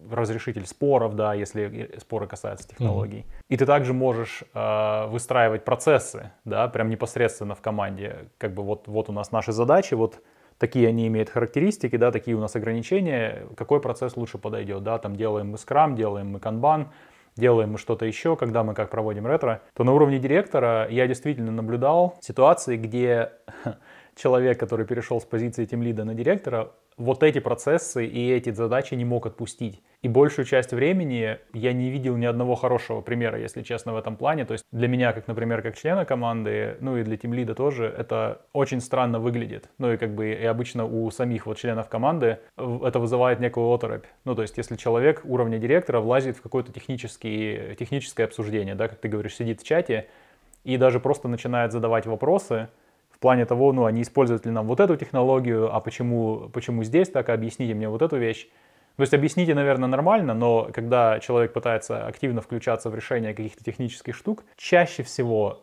[0.09, 3.19] разрешитель споров, да, если споры касаются технологий.
[3.19, 3.45] Mm-hmm.
[3.49, 8.29] И ты также можешь э, выстраивать процессы, да, прям непосредственно в команде.
[8.37, 10.21] Как бы вот, вот у нас наши задачи, вот
[10.57, 15.15] такие они имеют характеристики, да, такие у нас ограничения, какой процесс лучше подойдет, да, там
[15.15, 16.91] делаем мы скрам, делаем мы канбан,
[17.35, 21.51] делаем мы что-то еще, когда мы как проводим ретро, то на уровне директора я действительно
[21.51, 23.31] наблюдал ситуации, где
[24.15, 28.93] человек, который перешел с позиции тем лида на директора, вот эти процессы и эти задачи
[28.93, 29.81] не мог отпустить.
[30.01, 34.15] И большую часть времени я не видел ни одного хорошего примера, если честно, в этом
[34.15, 34.45] плане.
[34.45, 38.41] То есть для меня, как, например, как члена команды, ну и для тимлида тоже, это
[38.53, 39.69] очень странно выглядит.
[39.77, 44.05] Ну и как бы и обычно у самих вот членов команды это вызывает некую оторопь.
[44.25, 48.99] Ну то есть если человек уровня директора влазит в какое-то техническое, техническое обсуждение, да, как
[48.99, 50.07] ты говоришь, сидит в чате
[50.63, 52.69] и даже просто начинает задавать вопросы,
[53.21, 57.29] плане того, ну, они используют ли нам вот эту технологию, а почему, почему здесь так,
[57.29, 58.49] объясните мне вот эту вещь.
[58.97, 64.15] То есть объясните, наверное, нормально, но когда человек пытается активно включаться в решение каких-то технических
[64.15, 65.61] штук, чаще всего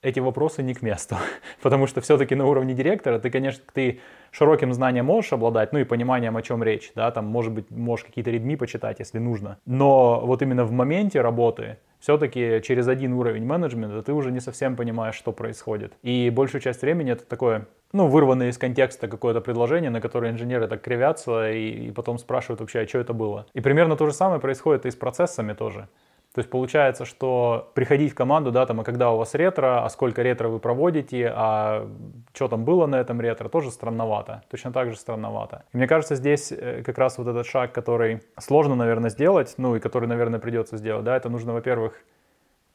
[0.00, 1.16] эти вопросы не к месту.
[1.62, 5.84] Потому что все-таки на уровне директора ты, конечно, ты широким знанием можешь обладать, ну и
[5.84, 9.58] пониманием, о чем речь, да, там, может быть, можешь какие-то редми почитать, если нужно.
[9.64, 14.74] Но вот именно в моменте работы все-таки через один уровень менеджмента ты уже не совсем
[14.74, 15.92] понимаешь, что происходит.
[16.02, 20.66] И большую часть времени это такое, ну, вырванное из контекста какое-то предложение, на которое инженеры
[20.66, 23.46] так кривятся и, и потом спрашивают вообще, а что это было.
[23.54, 25.88] И примерно то же самое происходит и с процессами тоже.
[26.34, 29.88] То есть получается, что приходить в команду, да, там, а когда у вас ретро, а
[29.90, 31.86] сколько ретро вы проводите, а
[32.32, 34.42] что там было на этом ретро, тоже странновато.
[34.50, 35.64] Точно так же странновато.
[35.74, 39.76] И мне кажется, здесь э, как раз вот этот шаг, который сложно, наверное, сделать, ну
[39.76, 42.02] и который, наверное, придется сделать, да, это нужно, во-первых,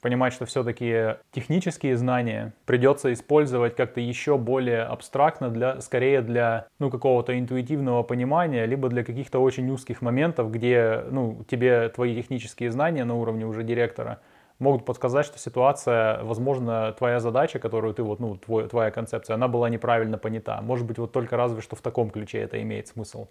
[0.02, 6.90] понимать, что все-таки технические знания придется использовать как-то еще более абстрактно, для, скорее для ну,
[6.90, 13.06] какого-то интуитивного понимания, либо для каких-то очень узких моментов, где ну, тебе твои технические знания
[13.06, 14.20] на уровне уже директора
[14.60, 19.48] могут подсказать, что ситуация, возможно, твоя задача, которую ты, вот, ну, твой, твоя концепция, она
[19.48, 20.60] была неправильно понята.
[20.62, 23.28] Может быть, вот только разве что в таком ключе это имеет смысл.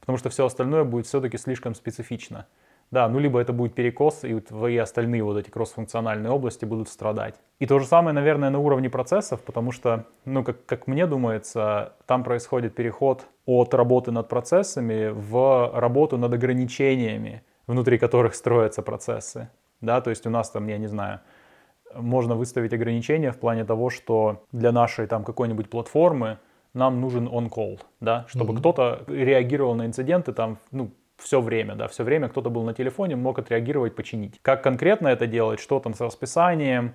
[0.00, 2.46] Потому что все остальное будет все-таки слишком специфично.
[2.90, 7.34] Да, ну либо это будет перекос, и твои остальные вот эти кроссфункциональные области будут страдать.
[7.58, 11.94] И то же самое, наверное, на уровне процессов, потому что, ну, как, как мне думается,
[12.06, 19.50] там происходит переход от работы над процессами в работу над ограничениями, внутри которых строятся процессы.
[19.80, 21.20] Да, то есть у нас там, я не знаю,
[21.94, 26.38] можно выставить ограничения в плане того, что для нашей там какой-нибудь платформы
[26.72, 28.58] нам нужен on-call, да, чтобы mm-hmm.
[28.58, 33.16] кто-то реагировал на инциденты там, ну, все время, да, все время кто-то был на телефоне,
[33.16, 34.40] мог отреагировать, починить.
[34.42, 36.94] Как конкретно это делать, что там с расписанием,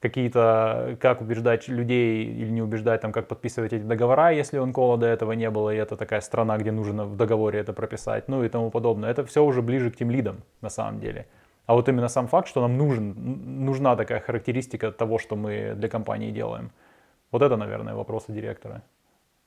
[0.00, 4.98] какие-то, как убеждать людей или не убеждать, там, как подписывать эти договора, если он кола
[4.98, 8.42] до этого не было, и это такая страна, где нужно в договоре это прописать, ну
[8.42, 9.10] и тому подобное.
[9.10, 11.26] Это все уже ближе к тем лидам, на самом деле.
[11.66, 13.14] А вот именно сам факт, что нам нужен,
[13.64, 16.72] нужна такая характеристика того, что мы для компании делаем.
[17.30, 18.82] Вот это, наверное, вопросы директора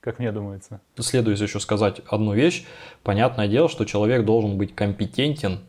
[0.06, 0.80] как мне думается.
[1.00, 2.64] Следует еще сказать одну вещь.
[3.04, 5.60] Понятное дело, что человек должен быть компетентен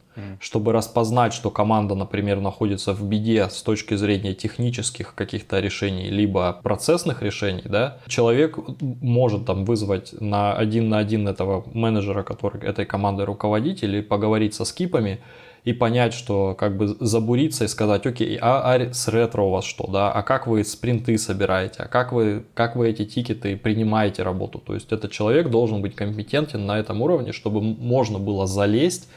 [0.40, 6.59] чтобы распознать, что команда, например, находится в беде с точки зрения технических каких-то решений, либо
[6.62, 12.87] процессных решений, да, человек может там вызвать на один на один этого менеджера, который этой
[12.87, 15.20] командой руководит, или поговорить со скипами,
[15.66, 19.64] и понять, что как бы забуриться и сказать, окей, а, а с ретро у вас
[19.64, 24.22] что, да, а как вы спринты собираете, а как вы, как вы эти тикеты принимаете
[24.22, 24.61] работу.
[24.61, 29.09] То есть этот человек должен быть компетентен на этом уровне, чтобы можно было залезть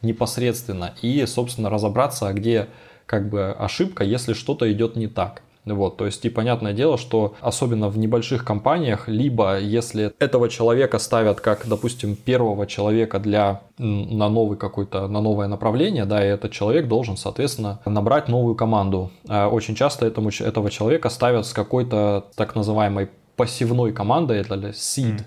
[0.00, 2.68] непосредственно и, собственно, разобраться, где
[3.04, 5.42] как бы ошибка, если что-то идет не так.
[5.74, 10.98] Вот, то есть и понятное дело, что особенно в небольших компаниях, либо если этого человека
[10.98, 16.52] ставят как, допустим, первого человека для на новый какой-то, на новое направление, да, и этот
[16.52, 19.10] человек должен, соответственно, набрать новую команду.
[19.28, 25.22] А очень часто этому, этого человека ставят с какой-то так называемой пассивной командой, это seed,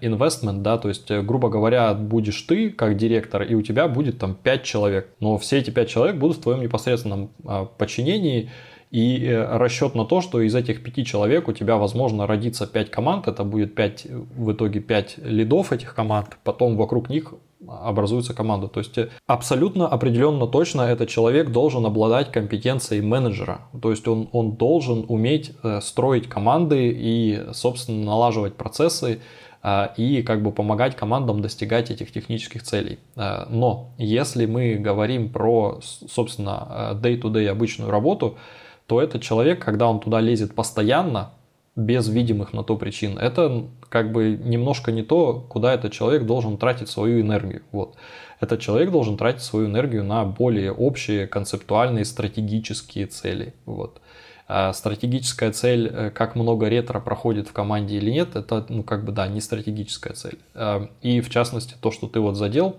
[0.00, 4.18] investment, да, то есть, э, грубо говоря, будешь ты как директор, и у тебя будет
[4.18, 8.50] там 5 человек, но все эти 5 человек будут в твоем непосредственном а, подчинении,
[8.90, 12.90] и э, расчет на то, что из этих 5 человек у тебя, возможно, родится 5
[12.90, 17.34] команд, это будет 5, в итоге 5 лидов этих команд, потом вокруг них
[17.66, 18.68] образуется команда.
[18.68, 23.62] То есть э, абсолютно определенно точно этот человек должен обладать компетенцией менеджера.
[23.80, 29.20] То есть он, он должен уметь строить команды и, собственно, налаживать процессы,
[29.68, 33.00] а, и как бы помогать командам достигать этих технических целей.
[33.16, 38.38] А, но если мы говорим про, собственно, day-to-day обычную работу,
[38.86, 41.32] то этот человек, когда он туда лезет постоянно,
[41.76, 46.56] без видимых на то причин, это как бы немножко не то, куда этот человек должен
[46.56, 47.62] тратить свою энергию.
[47.70, 47.96] Вот.
[48.40, 53.54] Этот человек должен тратить свою энергию на более общие концептуальные стратегические цели.
[53.66, 54.00] Вот.
[54.48, 59.04] А стратегическая цель, э, как много ретро проходит в команде или нет, это, ну, как
[59.04, 60.38] бы, да, не стратегическая цель.
[60.54, 62.76] А, и, в частности, то, что ты вот задел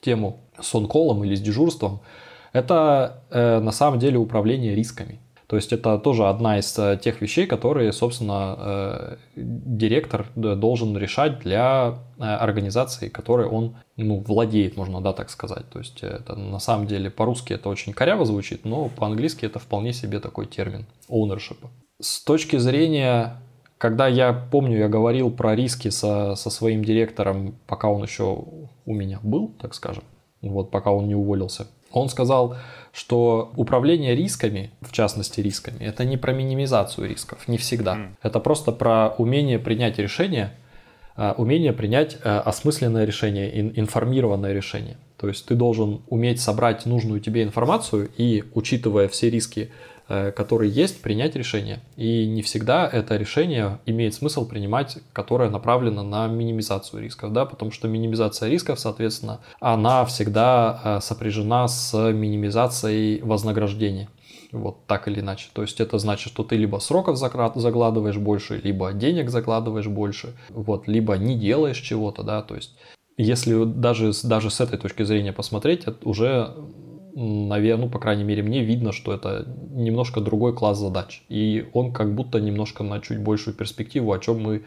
[0.00, 2.00] тему с онколом или с дежурством,
[2.52, 5.18] это э, на самом деле управление рисками.
[5.48, 11.38] То есть это тоже одна из э, тех вещей, которые, собственно, э, директор должен решать
[11.38, 15.66] для э, организации, которой он ну, владеет, можно да, так сказать.
[15.70, 19.94] То есть это на самом деле по-русски это очень коряво звучит, но по-английски это вполне
[19.94, 21.56] себе такой термин ownership.
[21.98, 23.40] С точки зрения
[23.78, 28.44] когда я помню, я говорил про риски со, со своим директором, пока он еще
[28.84, 30.02] у меня был, так скажем,
[30.42, 31.68] вот пока он не уволился.
[31.92, 32.56] Он сказал,
[32.98, 37.94] что управление рисками, в частности рисками, это не про минимизацию рисков, не всегда.
[37.94, 38.08] Mm.
[38.22, 40.52] Это просто про умение принять решение,
[41.14, 44.96] а, умение принять а, осмысленное решение, информированное решение.
[45.16, 49.70] То есть ты должен уметь собрать нужную тебе информацию и, учитывая все риски,
[50.08, 51.80] который есть, принять решение.
[51.96, 57.70] И не всегда это решение имеет смысл принимать, которое направлено на минимизацию рисков, да, потому
[57.70, 64.08] что минимизация рисков, соответственно, она всегда э, сопряжена с минимизацией вознаграждения.
[64.50, 65.50] Вот так или иначе.
[65.52, 70.88] То есть это значит, что ты либо сроков загладываешь больше, либо денег закладываешь больше, вот,
[70.88, 72.74] либо не делаешь чего-то, да, то есть
[73.18, 76.54] если даже, даже с этой точки зрения посмотреть, это уже
[77.14, 81.22] наверное, ну, по крайней мере, мне видно, что это немножко другой класс задач.
[81.28, 84.64] И он как будто немножко на чуть большую перспективу, о чем мы,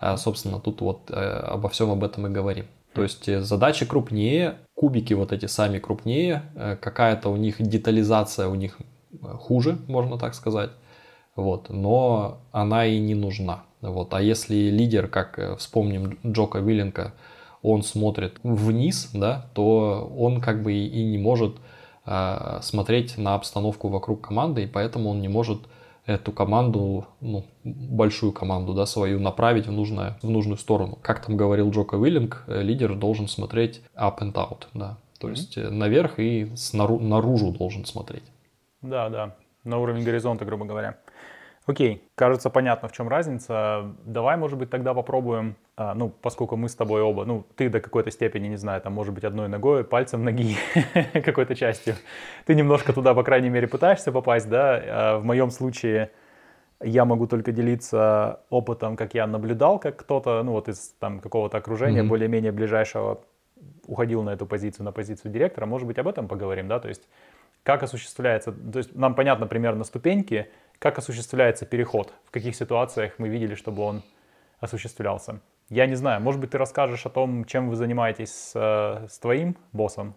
[0.00, 2.66] э, собственно, тут вот э, обо всем об этом и говорим.
[2.94, 6.42] То есть э, задачи крупнее, кубики вот эти сами крупнее,
[6.80, 8.78] какая-то у них детализация у них
[9.22, 10.70] хуже, можно так сказать.
[11.34, 13.62] Вот, но она и не нужна.
[13.80, 14.12] Вот.
[14.12, 17.14] А если лидер, как вспомним Джока Вилленка,
[17.62, 21.71] он смотрит вниз, да, то он как бы и не может Э,
[22.04, 25.60] смотреть на обстановку вокруг команды, и поэтому он не может
[26.06, 30.98] эту команду, ну, большую команду, да, свою направить в, нужное, в нужную сторону.
[31.00, 35.30] Как там говорил Джока Уиллинг, э, лидер должен смотреть up and out, да, то mm-hmm.
[35.30, 38.24] есть э, наверх и снару, наружу должен смотреть.
[38.80, 40.98] Да, да, на уровень горизонта, грубо говоря.
[41.64, 43.94] Окей, кажется, понятно, в чем разница.
[44.04, 47.80] Давай, может быть, тогда попробуем, а, ну, поскольку мы с тобой оба, ну, ты до
[47.80, 50.56] какой-то степени, не знаю, там, может быть, одной ногой, пальцем ноги,
[51.12, 51.94] какой-то частью.
[52.46, 54.82] Ты немножко туда, по крайней мере, пытаешься попасть, да.
[54.84, 56.10] А в моем случае
[56.80, 61.58] я могу только делиться опытом, как я наблюдал, как кто-то, ну, вот из там какого-то
[61.58, 62.08] окружения mm-hmm.
[62.08, 63.20] более-менее ближайшего
[63.86, 65.66] уходил на эту позицию, на позицию директора.
[65.66, 67.02] Может быть, об этом поговорим, да, то есть
[67.62, 70.48] как осуществляется, то есть нам понятно примерно ступеньки,
[70.82, 72.12] как осуществляется переход?
[72.24, 74.02] В каких ситуациях мы видели, чтобы он
[74.58, 75.40] осуществлялся?
[75.68, 79.20] Я не знаю, может быть, ты расскажешь о том, чем вы занимаетесь с, э, с
[79.20, 80.16] твоим боссом?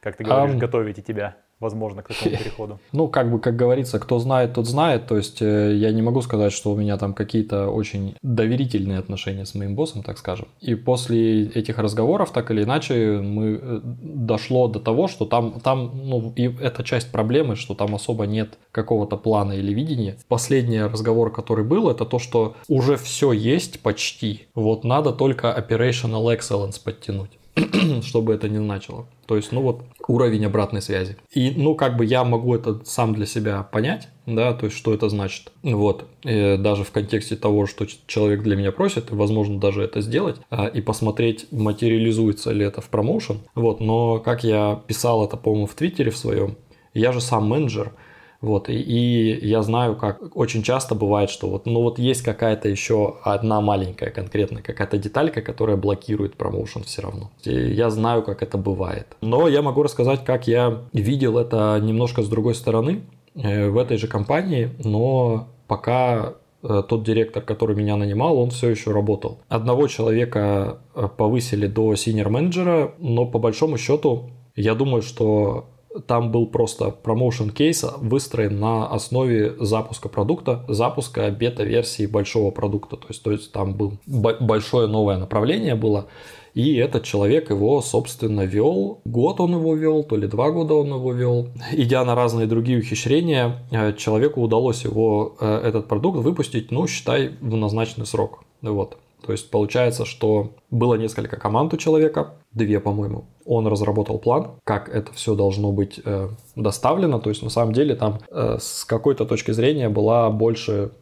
[0.00, 1.36] Как ты говоришь, um, готовите тебя?
[1.60, 2.80] возможно, к такому переходу?
[2.92, 5.06] Ну, как бы, как говорится, кто знает, тот знает.
[5.06, 9.44] То есть э, я не могу сказать, что у меня там какие-то очень доверительные отношения
[9.44, 10.48] с моим боссом, так скажем.
[10.60, 15.92] И после этих разговоров, так или иначе, мы э, дошло до того, что там, там
[16.04, 20.16] ну, и это часть проблемы, что там особо нет какого-то плана или видения.
[20.28, 24.46] Последний разговор, который был, это то, что уже все есть почти.
[24.54, 27.30] Вот надо только operational excellence подтянуть.
[28.02, 29.06] чтобы это не значило.
[29.26, 31.16] То есть, ну вот, уровень обратной связи.
[31.30, 34.94] И, ну, как бы я могу это сам для себя понять, да, то есть, что
[34.94, 35.52] это значит.
[35.62, 40.36] Вот, и даже в контексте того, что человек для меня просит, возможно, даже это сделать
[40.50, 43.40] а, и посмотреть, материализуется ли это в промоушен.
[43.54, 46.56] Вот, но как я писал это, по-моему, в Твиттере в своем,
[46.94, 47.92] я же сам менеджер,
[48.40, 52.68] вот, и, и я знаю, как очень часто бывает, что вот, ну вот есть какая-то
[52.68, 57.30] еще одна маленькая конкретная какая-то деталька, которая блокирует промоушен все равно.
[57.42, 59.16] И я знаю, как это бывает.
[59.22, 63.02] Но я могу рассказать, как я видел это немножко с другой стороны
[63.34, 68.68] э, в этой же компании, но пока э, тот директор, который меня нанимал, он все
[68.68, 69.40] еще работал.
[69.48, 75.66] Одного человека э, повысили до синер менеджера, но по большому счету я думаю, что
[76.06, 82.96] там был просто промоушен кейса выстроен на основе запуска продукта, запуска бета-версии большого продукта.
[82.96, 86.06] То есть, то есть там был большое новое направление было,
[86.54, 89.00] и этот человек его, собственно, вел.
[89.04, 91.48] Год он его вел, то ли два года он его вел.
[91.72, 97.30] Идя на разные другие ухищрения, э, человеку удалось его, э, этот продукт выпустить, ну, считай,
[97.40, 98.42] в назначенный срок.
[98.62, 98.98] Вот.
[99.24, 103.24] То есть получается, что было несколько команд у человека, две, по-моему.
[103.44, 107.18] Он разработал план, как это все должно быть э, доставлено.
[107.18, 110.92] То есть на самом деле там э, с какой-то точки зрения была больше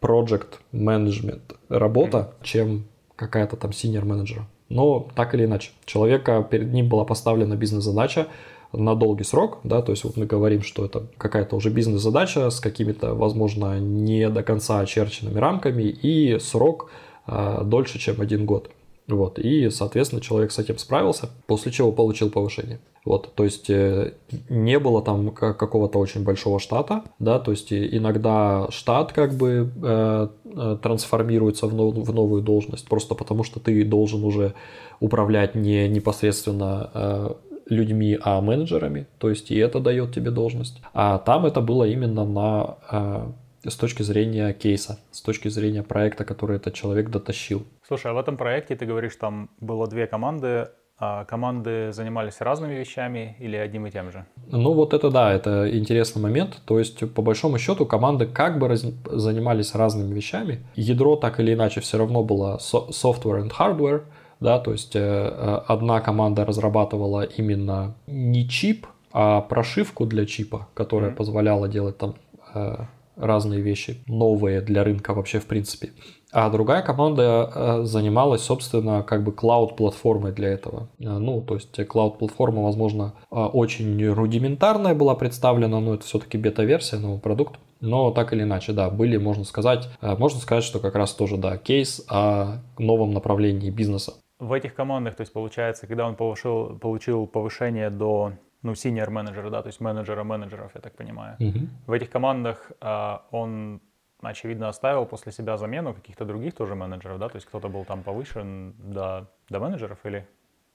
[0.00, 2.84] project management работа, чем
[3.16, 4.48] какая-то там senior менеджера.
[4.68, 8.26] Но так или иначе, человека перед ним была поставлена бизнес-задача
[8.72, 12.58] на долгий срок, да, то есть вот мы говорим, что это какая-то уже бизнес-задача с
[12.58, 16.90] какими-то, возможно, не до конца очерченными рамками и срок
[17.26, 18.70] дольше, чем один год.
[19.08, 22.78] Вот, и, соответственно, человек с этим справился, после чего получил повышение.
[23.04, 24.12] Вот, то есть э,
[24.48, 30.28] не было там какого-то очень большого штата, да, то есть иногда штат как бы э,
[30.44, 34.54] э, трансформируется в, нов, в новую должность, просто потому что ты должен уже
[35.00, 37.34] управлять не непосредственно э,
[37.68, 40.80] людьми, а менеджерами, то есть и это дает тебе должность.
[40.94, 43.26] А там это было именно на э,
[43.64, 47.64] с точки зрения кейса, с точки зрения проекта, который этот человек дотащил.
[47.86, 50.68] Слушай, а в этом проекте ты говоришь, там было две команды,
[51.04, 54.24] а команды занимались разными вещами или одним и тем же?
[54.46, 56.60] Ну вот это да, это интересный момент.
[56.64, 58.82] То есть по большому счету команды как бы раз...
[59.10, 60.64] занимались разными вещами.
[60.76, 64.02] Ядро так или иначе все равно было software and hardware.
[64.38, 70.68] Да, то есть э, э, одна команда разрабатывала именно не чип, а прошивку для чипа,
[70.74, 71.16] которая mm-hmm.
[71.16, 72.14] позволяла делать там
[72.54, 72.76] э,
[73.16, 75.90] разные вещи, новые для рынка вообще в принципе.
[76.32, 80.88] А другая команда э, занималась, собственно, как бы клауд-платформой для этого.
[80.98, 86.96] Э, ну, то есть клауд-платформа, возможно, э, очень рудиментарная была представлена, но это все-таки бета-версия
[86.96, 87.58] нового продукта.
[87.80, 91.58] Но так или иначе, да, были, можно сказать, можно сказать, что как раз тоже, да,
[91.58, 94.14] кейс о новом направлении бизнеса.
[94.38, 99.50] В этих командах, то есть получается, когда он повышил, получил повышение до ну, senior менеджера,
[99.50, 101.36] да, то есть менеджера менеджеров, я так понимаю.
[101.40, 101.58] Угу.
[101.86, 103.80] В этих командах а, он,
[104.20, 108.02] очевидно, оставил после себя замену каких-то других тоже менеджеров, да, то есть кто-то был там
[108.02, 110.28] повышен до, до менеджеров или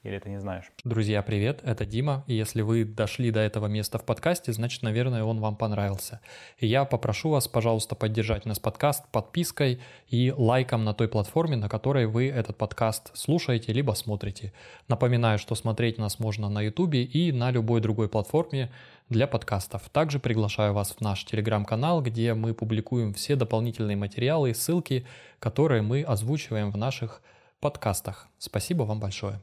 [0.03, 0.65] или ты не знаешь?
[0.83, 2.23] Друзья, привет, это Дима.
[2.27, 6.21] И если вы дошли до этого места в подкасте, значит, наверное, он вам понравился.
[6.59, 11.67] И я попрошу вас, пожалуйста, поддержать нас подкаст подпиской и лайком на той платформе, на
[11.67, 14.53] которой вы этот подкаст слушаете либо смотрите.
[14.87, 18.71] Напоминаю, что смотреть нас можно на YouTube и на любой другой платформе
[19.09, 19.89] для подкастов.
[19.89, 25.05] Также приглашаю вас в наш телеграм-канал, где мы публикуем все дополнительные материалы и ссылки,
[25.39, 27.21] которые мы озвучиваем в наших
[27.59, 28.27] подкастах.
[28.37, 29.41] Спасибо вам большое.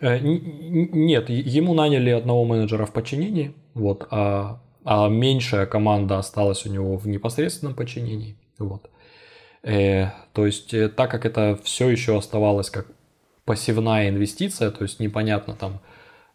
[0.00, 6.70] Э, нет, ему наняли одного менеджера в подчинении, вот, а, а меньшая команда осталась у
[6.70, 8.36] него в непосредственном подчинении.
[8.58, 8.90] Вот.
[9.62, 12.86] Э, то есть, э, так как это все еще оставалось как
[13.44, 15.80] пассивная инвестиция, то есть непонятно там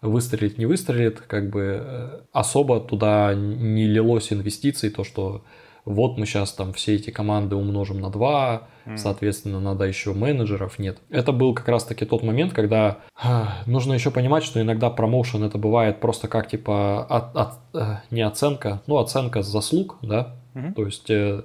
[0.02, 5.44] выстрелит, не выстрелит, как бы э, особо туда не лилось инвестиций, то, что
[5.86, 8.98] вот мы сейчас там все эти команды умножим на 2, mm.
[8.98, 10.98] соответственно, надо еще менеджеров, нет.
[11.10, 15.60] Это был как раз-таки тот момент, когда э, нужно еще понимать, что иногда промоушен это
[15.60, 20.74] бывает просто как типа от, от, э, не оценка, ну оценка заслуг, да, mm-hmm.
[20.74, 21.44] то есть э,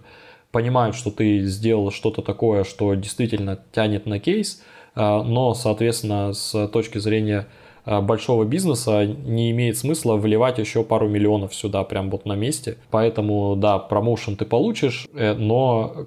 [0.51, 4.63] понимают, что ты сделал что-то такое, что действительно тянет на кейс,
[4.95, 7.47] э, но, соответственно, с точки зрения
[7.85, 12.79] большого бизнеса не имеет смысла вливать еще пару миллионов сюда прям вот на месте.
[12.91, 16.07] Поэтому, да, промоушен ты получишь, э, но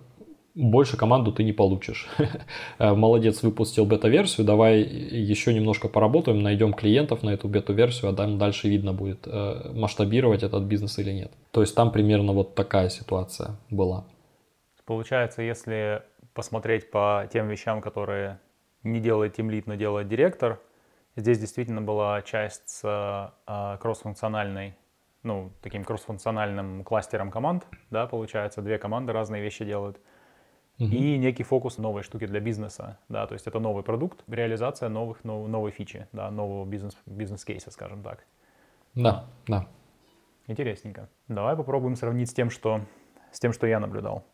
[0.55, 2.07] больше команду ты не получишь.
[2.79, 8.67] Э, молодец, выпустил бета-версию, давай еще немножко поработаем, найдем клиентов на эту бета-версию, а дальше
[8.67, 11.31] видно будет, э, масштабировать этот бизнес или нет.
[11.51, 14.05] То есть там примерно вот такая ситуация была.
[14.85, 16.01] Получается, если
[16.33, 18.39] посмотреть по тем вещам, которые
[18.83, 20.59] не делает тимлит, но делает директор,
[21.15, 24.75] здесь действительно была часть с э, кроссфункциональной
[25.23, 29.99] ну, таким кроссфункциональным кластером команд, да, получается, две команды разные вещи делают
[30.77, 30.89] угу.
[30.89, 35.23] и некий фокус новой штуки для бизнеса, да, то есть это новый продукт, реализация новых,
[35.23, 38.25] нов, новой фичи, да, нового бизнес, бизнес-кейса, скажем так.
[38.95, 39.67] Да, да.
[40.45, 41.09] Интересненько.
[41.29, 42.81] Давай попробуем сравнить с тем, что,
[43.31, 44.25] с тем, что я наблюдал.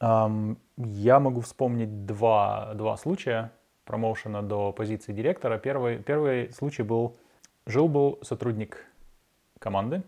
[0.00, 3.52] Um, я могу вспомнить два, два случая
[3.84, 5.58] промоушена до позиции директора.
[5.58, 7.16] Первый, первый случай был,
[7.66, 8.84] жил-был сотрудник
[9.58, 10.02] команды,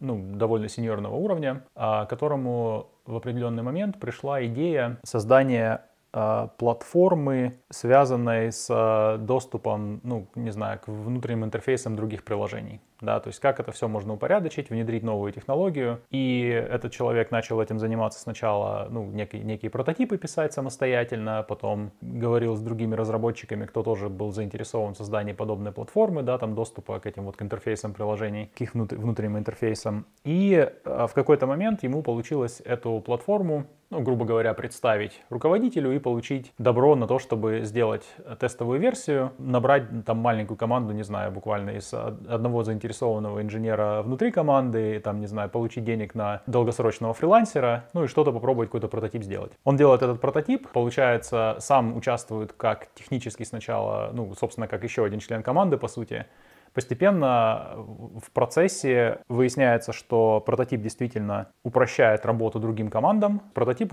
[0.00, 5.82] ну, довольно сеньорного уровня, а, которому в определенный момент пришла идея создания
[6.12, 13.20] э, платформы, связанной с э, доступом, ну, не знаю, к внутренним интерфейсам других приложений да,
[13.20, 16.00] то есть как это все можно упорядочить, внедрить новую технологию.
[16.10, 22.56] И этот человек начал этим заниматься сначала, ну, некие, некие прототипы писать самостоятельно, потом говорил
[22.56, 27.06] с другими разработчиками, кто тоже был заинтересован в создании подобной платформы, да, там доступа к
[27.06, 30.06] этим вот к интерфейсам приложений, к их внутренним интерфейсам.
[30.24, 36.00] И а, в какой-то момент ему получилось эту платформу ну, грубо говоря, представить руководителю и
[36.00, 38.04] получить добро на то, чтобы сделать
[38.40, 44.98] тестовую версию, набрать там маленькую команду, не знаю, буквально из одного заинтересованного инженера внутри команды,
[44.98, 49.52] там, не знаю, получить денег на долгосрочного фрилансера, ну и что-то попробовать, какой-то прототип сделать.
[49.62, 55.20] Он делает этот прототип, получается, сам участвует как технически сначала, ну, собственно, как еще один
[55.20, 56.26] член команды, по сути,
[56.74, 63.42] Постепенно в процессе выясняется, что прототип действительно упрощает работу другим командам.
[63.54, 63.92] Прототип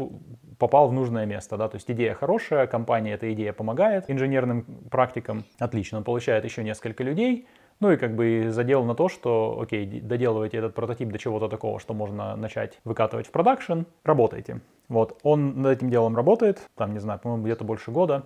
[0.57, 5.43] попал в нужное место, да, то есть идея хорошая, компания эта идея помогает инженерным практикам.
[5.59, 7.47] Отлично, он получает еще несколько людей,
[7.79, 11.79] ну и как бы задел на то, что, окей, доделывайте этот прототип до чего-то такого,
[11.79, 14.61] что можно начать выкатывать в продакшн, работайте.
[14.87, 18.23] Вот, он над этим делом работает, там, не знаю, по-моему, где-то больше года.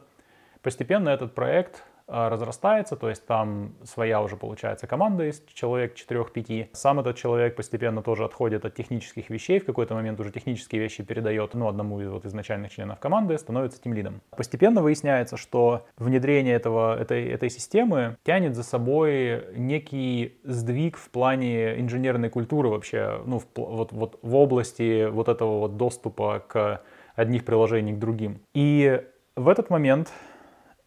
[0.61, 6.69] Постепенно этот проект разрастается, то есть там своя уже получается команда из человек 4-5.
[6.73, 11.03] Сам этот человек постепенно тоже отходит от технических вещей, в какой-то момент уже технические вещи
[11.03, 14.21] передает ну, одному из вот изначальных членов команды, становится тем лидом.
[14.35, 21.79] Постепенно выясняется, что внедрение этого, этой, этой системы тянет за собой некий сдвиг в плане
[21.79, 26.81] инженерной культуры вообще, ну, в, вот, вот в области вот этого вот доступа к
[27.15, 28.41] одних приложений к другим.
[28.53, 29.01] И
[29.35, 30.34] в этот момент а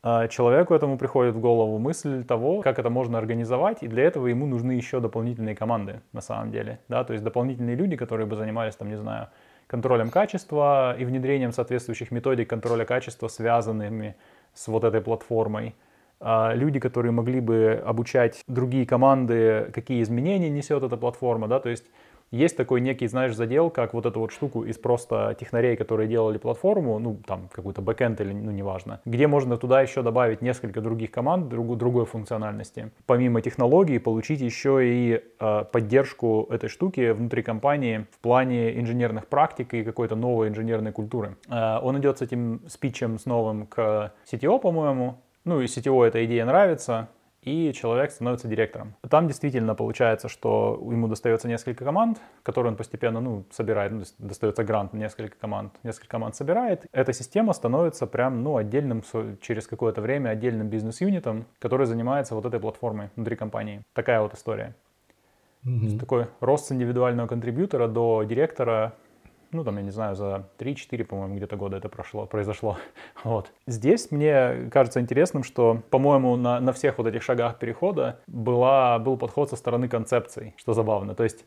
[0.03, 4.47] человеку этому приходит в голову мысль того, как это можно организовать, и для этого ему
[4.47, 8.77] нужны еще дополнительные команды на самом деле, да, то есть дополнительные люди, которые бы занимались,
[8.77, 9.29] там, не знаю,
[9.67, 14.15] контролем качества и внедрением соответствующих методик контроля качества, связанными
[14.55, 15.75] с вот этой платформой.
[16.21, 21.69] А люди, которые могли бы обучать другие команды, какие изменения несет эта платформа, да, то
[21.69, 21.85] есть
[22.31, 26.39] есть такой некий, знаешь, задел, как вот эту вот штуку из просто технарей, которые делали
[26.39, 31.11] платформу, ну, там, какой-то бэкэнд или, ну, неважно, где можно туда еще добавить несколько других
[31.11, 32.91] команд, друг, другой функциональности.
[33.07, 39.72] Помимо технологий, получить еще и э, поддержку этой штуки внутри компании в плане инженерных практик
[39.74, 41.37] и какой-то новой инженерной культуры.
[41.49, 46.24] Э, он идет с этим спичем с новым к CTO, по-моему, ну и CTO эта
[46.26, 47.09] идея нравится,
[47.43, 48.95] и человек становится директором.
[49.09, 54.64] Там действительно получается, что ему достается несколько команд, которые он постепенно ну, собирает, ну, достается
[54.64, 56.86] грант на несколько команд, несколько команд собирает.
[56.93, 59.03] Эта система становится прям ну, отдельным,
[59.41, 63.82] через какое-то время отдельным бизнес-юнитом, который занимается вот этой платформой внутри компании.
[63.93, 64.74] Такая вот история.
[65.64, 65.99] Mm-hmm.
[65.99, 68.95] Такой рост с индивидуального контрибьютора до директора
[69.51, 72.77] ну, там, я не знаю, за 3-4, по-моему, где-то года это прошло, произошло.
[73.25, 73.53] Вот.
[73.67, 79.17] Здесь мне кажется интересным, что, по-моему, на, на всех вот этих шагах перехода была, был
[79.17, 81.15] подход со стороны концепций, что забавно.
[81.15, 81.45] То есть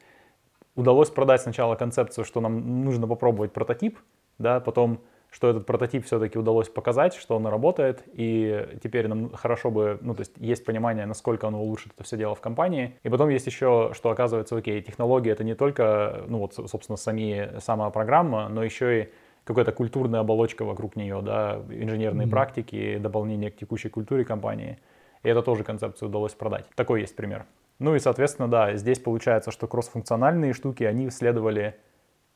[0.76, 4.00] удалось продать сначала концепцию, что нам нужно попробовать прототип,
[4.38, 9.72] да, потом что этот прототип все-таки удалось показать, что он работает, и теперь нам хорошо
[9.72, 13.00] бы, ну, то есть есть понимание, насколько оно улучшит это все дело в компании.
[13.04, 17.60] И потом есть еще, что оказывается, окей, технология это не только, ну, вот, собственно, сами,
[17.60, 19.10] сама программа, но еще и
[19.46, 22.30] какая-то культурная оболочка вокруг нее, да, инженерные mm-hmm.
[22.30, 24.80] практики, дополнение к текущей культуре компании.
[25.24, 26.66] И это тоже концепцию удалось продать.
[26.76, 27.46] Такой есть пример.
[27.80, 31.76] Ну и, соответственно, да, здесь получается, что кроссфункциональные штуки, они следовали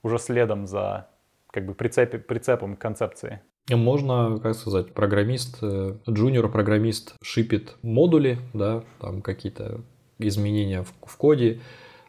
[0.01, 1.07] уже следом за
[1.55, 3.39] как бы прицепе, прицепом к концепции.
[3.71, 9.79] Можно, как сказать, программист, джуниор-программист шипит модули, да, там какие-то
[10.19, 11.61] изменения в, в коде,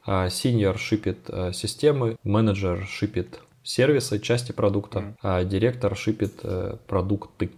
[0.05, 5.15] а синьор шипит а, системы, менеджер шипит сервисы, части продукта, mm.
[5.23, 7.51] а директор шипит э, продукты.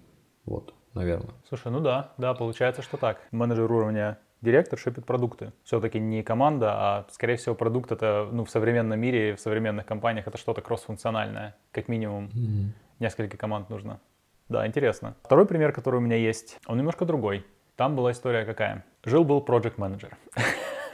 [0.45, 1.35] Вот, наверное.
[1.49, 3.27] Слушай, ну да, да, получается, что так.
[3.31, 5.53] Менеджер уровня директор шипит продукты.
[5.65, 10.27] Все-таки не команда, а, скорее всего, продукт это ну, в современном мире, в современных компаниях
[10.27, 11.57] это что-то кроссфункциональное.
[11.73, 13.01] Как минимум mm-hmm.
[13.01, 14.01] несколько команд нужно.
[14.49, 15.15] Да, интересно.
[15.23, 17.45] Второй пример, который у меня есть, он немножко другой.
[17.77, 18.85] Там была история какая?
[19.05, 20.17] Жил-был project менеджер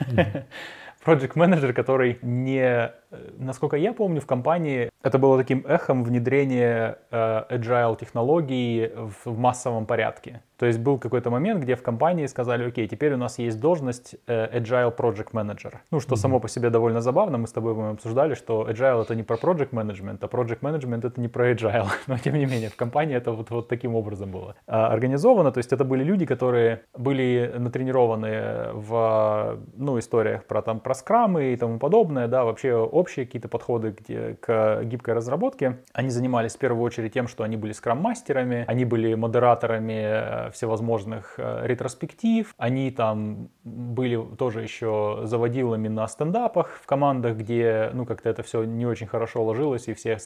[0.00, 0.44] mm-hmm.
[1.04, 2.92] project менеджер который не
[3.38, 8.90] насколько я помню, в компании это было таким эхом внедрения э, agile технологий
[9.24, 10.40] в, массовом порядке.
[10.56, 14.16] То есть был какой-то момент, где в компании сказали, окей, теперь у нас есть должность
[14.26, 15.74] э, agile project manager.
[15.90, 16.18] Ну, что mm-hmm.
[16.18, 17.38] само по себе довольно забавно.
[17.38, 21.20] Мы с тобой обсуждали, что agile это не про project management, а project management это
[21.20, 21.88] не про agile.
[22.06, 25.52] Но тем не менее, в компании это вот, вот таким образом было а, организовано.
[25.52, 31.52] То есть это были люди, которые были натренированы в ну, историях про, там, про скрамы
[31.52, 32.74] и тому подобное, да, вообще
[33.04, 33.92] общие какие-то подходы
[34.40, 35.76] к гибкой разработке.
[35.92, 41.34] Они занимались в первую очередь тем, что они были скрам-мастерами, они были модераторами э, всевозможных
[41.36, 48.30] э, ретроспектив, они там были тоже еще заводилами на стендапах в командах, где, ну, как-то
[48.30, 50.16] это все не очень хорошо ложилось, и все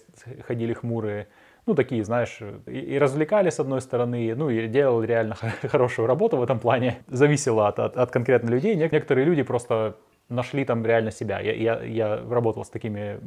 [0.46, 1.26] ходили хмурые
[1.66, 6.42] ну, такие, знаешь, и, развлекали с одной стороны, ну, и делали реально хорошую работу в
[6.42, 7.00] этом плане.
[7.08, 8.74] Зависело от, от, от конкретно людей.
[8.74, 9.96] Некоторые люди просто
[10.28, 11.40] нашли там реально себя.
[11.40, 13.18] Я, я, я работал с такими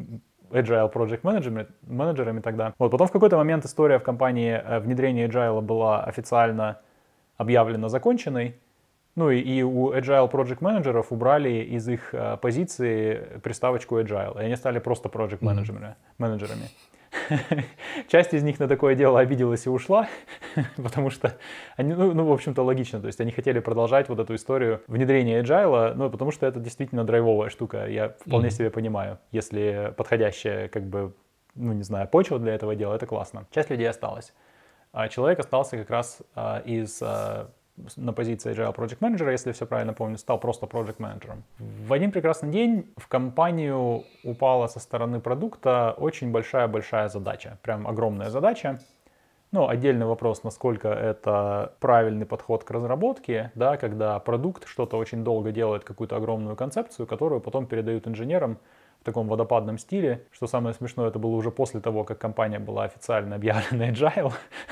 [0.52, 2.74] agile project менеджерами, менеджерами тогда.
[2.78, 6.80] Вот, потом в какой-то момент история в компании э, внедрения agile была официально
[7.38, 8.56] объявлена законченной.
[9.16, 14.46] Ну и, и у agile project менеджеров убрали из их э, позиции приставочку agile, и
[14.46, 15.86] они стали просто project менеджерами.
[15.86, 16.16] Mm-hmm.
[16.18, 16.70] менеджерами.
[18.08, 20.08] Часть из них на такое дело обиделась и ушла,
[20.78, 21.38] потому что
[21.78, 25.42] они, ну, ну, в общем-то, логично, то есть они хотели продолжать вот эту историю внедрения
[25.42, 28.52] agile, ну, потому что это действительно драйвовая штука, я вполне mm-hmm.
[28.52, 31.14] себе понимаю, если подходящая, как бы,
[31.56, 33.48] ну, не знаю, почва для этого дела, это классно.
[33.52, 34.34] Часть людей осталась.
[34.94, 37.50] А человек остался как раз а, из а,
[37.96, 41.42] на позиции Agile Project Manager, если все правильно помню, стал просто Project Manager.
[41.60, 48.30] В один прекрасный день в компанию упала со стороны продукта очень большая-большая задача, прям огромная
[48.30, 48.80] задача.
[49.52, 55.52] Ну, отдельный вопрос, насколько это правильный подход к разработке, да, когда продукт что-то очень долго
[55.52, 58.60] делает, какую-то огромную концепцию, которую потом передают инженерам
[59.02, 60.26] в таком водопадном стиле.
[60.32, 64.32] Что самое смешное, это было уже после того, как компания была официально объявлена Agile.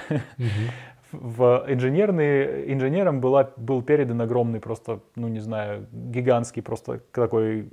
[0.10, 0.70] Mm-hmm
[1.12, 7.70] в инженерные, инженерам была, был передан огромный просто, ну не знаю, гигантский просто такой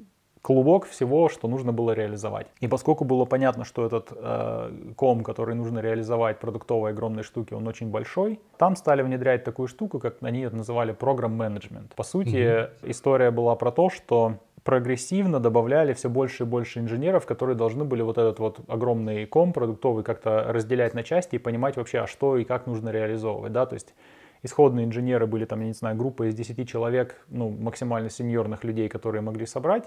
[0.47, 2.47] клубок всего, что нужно было реализовать.
[2.61, 7.67] И поскольку было понятно, что этот э, ком, который нужно реализовать, продуктовой огромной штуки, он
[7.67, 11.97] очень большой, там стали внедрять такую штуку, как они это называли программ-менеджмент.
[11.97, 12.71] По сути, mm-hmm.
[12.85, 14.35] история была про то, что
[14.67, 19.53] прогрессивно добавляли все больше и больше инженеров, которые должны были вот этот вот огромный ком
[19.53, 23.65] продуктовый как-то разделять на части и понимать вообще, а что и как нужно реализовывать, да,
[23.65, 23.95] то есть
[24.43, 28.89] исходные инженеры были там, я не знаю, группа из 10 человек, ну, максимально сеньорных людей,
[28.89, 29.85] которые могли собрать,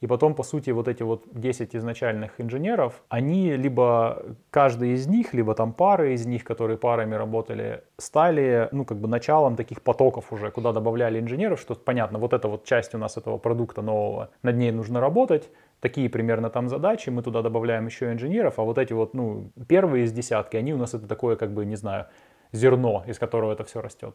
[0.00, 5.34] и потом, по сути, вот эти вот 10 изначальных инженеров, они либо каждый из них,
[5.34, 10.32] либо там пары из них, которые парами работали, стали, ну, как бы началом таких потоков
[10.32, 14.30] уже, куда добавляли инженеров, что понятно, вот эта вот часть у нас этого продукта нового,
[14.42, 18.78] над ней нужно работать, такие примерно там задачи, мы туда добавляем еще инженеров, а вот
[18.78, 22.06] эти вот, ну, первые из десятки, они у нас это такое, как бы, не знаю,
[22.52, 24.14] зерно, из которого это все растет.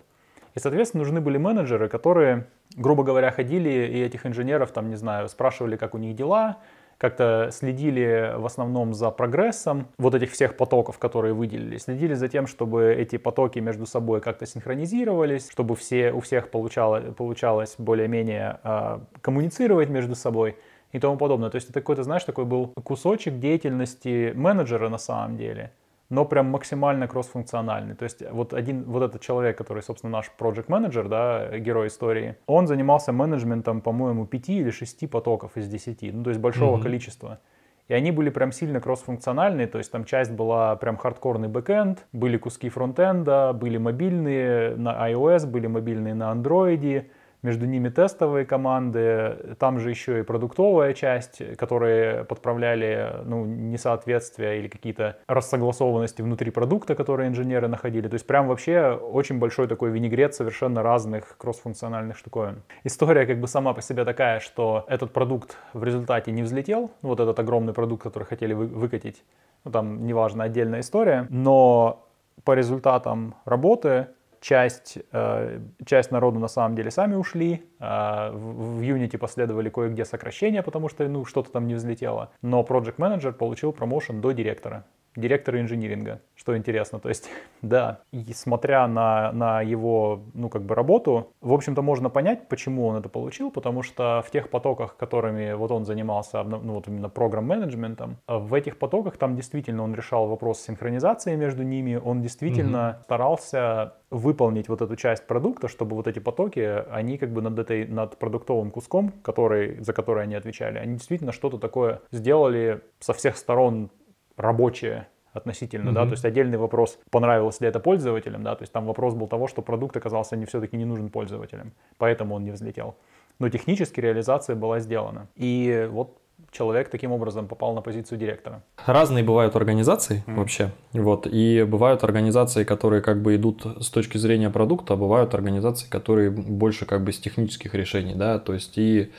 [0.56, 5.28] И, соответственно, нужны были менеджеры, которые, грубо говоря, ходили и этих инженеров, там, не знаю,
[5.28, 6.58] спрашивали, как у них дела,
[6.98, 12.48] как-то следили в основном за прогрессом вот этих всех потоков, которые выделили, следили за тем,
[12.48, 19.00] чтобы эти потоки между собой как-то синхронизировались, чтобы все, у всех получало, получалось более-менее э,
[19.22, 20.56] коммуницировать между собой
[20.92, 21.50] и тому подобное.
[21.50, 25.72] То есть это какой-то, знаешь, такой был кусочек деятельности менеджера на самом деле–
[26.14, 27.96] но прям максимально кроссфункциональный.
[27.96, 32.36] То есть вот один, вот этот человек, который, собственно, наш project менеджер, да, герой истории,
[32.46, 36.84] он занимался менеджментом, по-моему, пяти или шести потоков из десяти, ну, то есть большого mm-hmm.
[36.84, 37.40] количества.
[37.88, 42.38] И они были прям сильно кроссфункциональные, то есть там часть была прям хардкорный бэкэнд, были
[42.38, 47.10] куски фронтенда, были мобильные на iOS, были мобильные на андроиде,
[47.44, 54.68] между ними тестовые команды, там же еще и продуктовая часть, которые подправляли ну, несоответствия или
[54.68, 58.08] какие-то рассогласованности внутри продукта, которые инженеры находили.
[58.08, 62.64] То есть прям вообще очень большой такой винегрет совершенно разных кроссфункциональных штуковин.
[62.84, 67.20] История как бы сама по себе такая, что этот продукт в результате не взлетел, вот
[67.20, 69.24] этот огромный продукт, который хотели вы- выкатить,
[69.66, 72.08] ну там неважно, отдельная история, но
[72.44, 74.08] по результатам работы
[74.44, 80.62] часть, э, часть народу на самом деле сами ушли, э, в, Unity последовали кое-где сокращения,
[80.62, 84.86] потому что ну, что-то там не взлетело, но Project Manager получил промоушен до директора
[85.16, 87.00] директора инжиниринга, что интересно.
[87.00, 87.30] То есть,
[87.62, 92.88] да, и смотря на, на его, ну, как бы работу, в общем-то, можно понять, почему
[92.88, 97.10] он это получил, потому что в тех потоках, которыми вот он занимался, ну, вот именно
[97.10, 103.04] программ-менеджментом, в этих потоках там действительно он решал вопрос синхронизации между ними, он действительно mm-hmm.
[103.04, 107.88] старался выполнить вот эту часть продукта, чтобы вот эти потоки, они как бы над этой,
[107.88, 113.38] над продуктовым куском, который, за который они отвечали, они действительно что-то такое сделали со всех
[113.38, 113.90] сторон
[114.38, 115.94] рабочее относительно, mm-hmm.
[115.94, 119.28] да, то есть отдельный вопрос, понравилось ли это пользователям, да, то есть там вопрос был
[119.28, 122.96] того, что продукт оказался не все-таки не нужен пользователям, поэтому он не взлетел.
[123.40, 125.28] Но технически реализация была сделана.
[125.36, 126.20] И вот
[126.54, 128.64] человек таким образом попал на позицию директора.
[128.86, 130.36] Разные бывают организации mm.
[130.36, 135.34] вообще, вот, и бывают организации, которые как бы идут с точки зрения продукта, а бывают
[135.34, 139.12] организации, которые больше как бы с технических решений, да, то есть и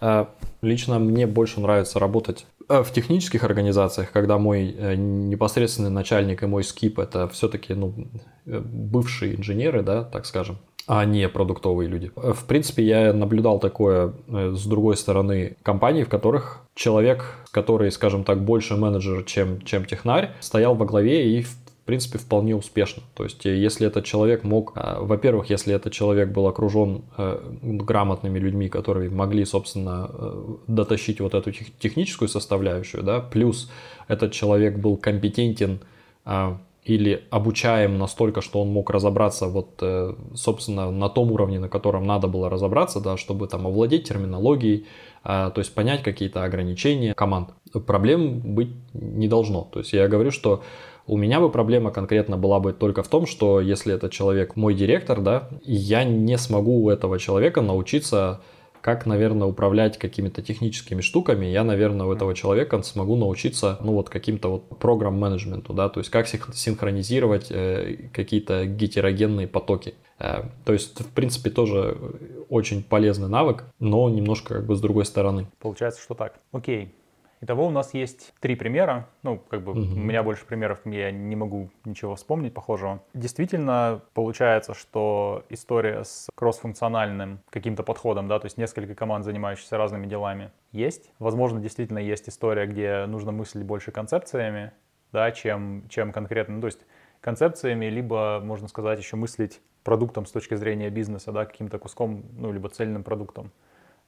[0.00, 0.26] э,
[0.60, 6.46] лично мне больше нравится работать Э, в технических организациях, когда мой э, непосредственный начальник и
[6.46, 7.94] мой скип это все-таки ну,
[8.46, 12.10] э, бывшие инженеры, да, так скажем, а не продуктовые люди.
[12.16, 18.44] В принципе, я наблюдал такое с другой стороны компаний, в которых человек, который, скажем так,
[18.44, 23.02] больше менеджер, чем, чем технарь, стоял во главе и в в принципе, вполне успешно.
[23.14, 27.40] То есть, э, если этот человек мог, э, во-первых, если этот человек был окружен э,
[27.60, 30.08] грамотными людьми, которые могли, собственно,
[30.68, 33.68] дотащить вот эту техническую составляющую, да, плюс
[34.06, 35.80] этот человек был компетентен
[36.84, 39.82] или обучаем настолько, что он мог разобраться вот,
[40.34, 44.86] собственно, на том уровне, на котором надо было разобраться, да, чтобы там овладеть терминологией,
[45.22, 47.50] то есть понять какие-то ограничения команд.
[47.86, 49.68] Проблем быть не должно.
[49.72, 50.62] То есть я говорю, что
[51.06, 54.74] у меня бы проблема конкретно была бы только в том, что если этот человек мой
[54.74, 58.40] директор, да, я не смогу у этого человека научиться
[58.82, 64.10] как, наверное, управлять какими-то техническими штуками, я, наверное, у этого человека смогу научиться, ну, вот
[64.10, 69.94] каким-то вот программ-менеджменту, да, то есть как синхронизировать э, какие-то гетерогенные потоки.
[70.18, 71.96] Э, то есть, в принципе, тоже
[72.48, 75.46] очень полезный навык, но немножко как бы с другой стороны.
[75.60, 76.40] Получается, что так.
[76.50, 76.92] Окей,
[77.42, 79.08] Итого у нас есть три примера.
[79.24, 79.80] Ну, как бы угу.
[79.80, 83.02] у меня больше примеров, я не могу ничего вспомнить похожего.
[83.14, 90.06] Действительно, получается, что история с кроссфункциональным каким-то подходом, да, то есть несколько команд, занимающихся разными
[90.06, 91.10] делами, есть.
[91.18, 94.70] Возможно, действительно есть история, где нужно мыслить больше концепциями,
[95.10, 96.54] да, чем, чем конкретно.
[96.54, 96.86] Ну, то есть
[97.20, 102.52] концепциями, либо, можно сказать, еще мыслить продуктом с точки зрения бизнеса, да, каким-то куском, ну,
[102.52, 103.50] либо цельным продуктом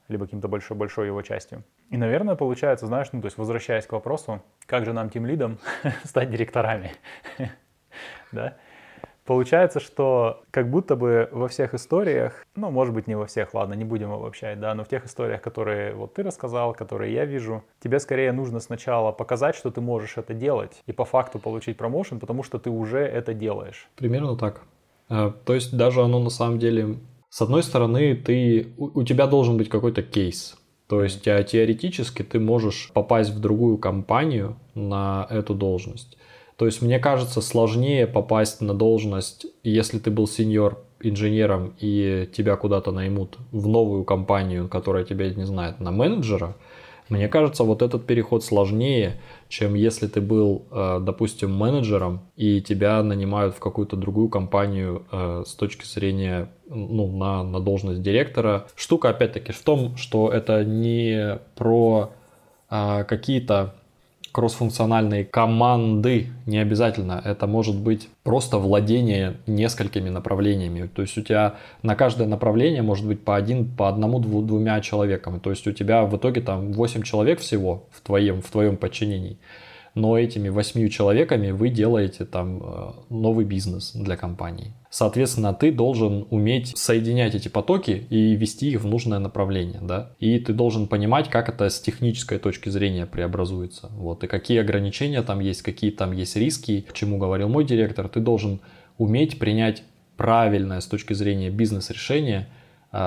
[0.07, 1.63] либо каким-то большой-большой его частью.
[1.89, 5.59] И, наверное, получается, знаешь, ну, то есть возвращаясь к вопросу, как же нам тем лидом
[6.03, 6.91] стать директорами,
[8.31, 8.57] да?
[9.25, 13.73] Получается, что как будто бы во всех историях, ну, может быть, не во всех, ладно,
[13.73, 17.63] не будем обобщать, да, но в тех историях, которые вот ты рассказал, которые я вижу,
[17.79, 22.19] тебе скорее нужно сначала показать, что ты можешь это делать, и по факту получить промоушен,
[22.19, 23.89] потому что ты уже это делаешь.
[23.95, 24.61] Примерно так.
[25.09, 26.97] Э, то есть даже оно на самом деле
[27.35, 30.55] с одной стороны, ты, у, тебя должен быть какой-то кейс.
[30.87, 36.17] То есть а, теоретически ты можешь попасть в другую компанию на эту должность.
[36.55, 42.55] То есть мне кажется сложнее попасть на должность, если ты был сеньор инженером и тебя
[42.55, 46.55] куда-то наймут в новую компанию, которая тебя не знает, на менеджера,
[47.09, 53.03] мне кажется, вот этот переход сложнее, чем если ты был, э, допустим, менеджером и тебя
[53.03, 58.67] нанимают в какую-то другую компанию э, с точки зрения ну, на, на должность директора.
[58.75, 62.11] Штука, опять-таки, в том, что это не про
[62.69, 63.75] а, какие-то
[64.35, 67.21] кроссфункциональные команды не обязательно.
[67.23, 70.89] Это может быть просто владение несколькими направлениями.
[70.93, 75.39] То есть у тебя на каждое направление может быть по один, по одному, двумя человекам.
[75.39, 79.37] То есть у тебя в итоге там 8 человек всего в твоем, в твоем подчинении
[79.95, 84.73] но этими восьмью человеками вы делаете там э, новый бизнес для компании.
[84.89, 90.11] Соответственно, ты должен уметь соединять эти потоки и вести их в нужное направление, да.
[90.19, 93.89] И ты должен понимать, как это с технической точки зрения преобразуется.
[93.95, 98.07] Вот, и какие ограничения там есть, какие там есть риски, к чему говорил мой директор.
[98.09, 98.59] Ты должен
[98.97, 99.83] уметь принять
[100.17, 102.47] правильное с точки зрения а,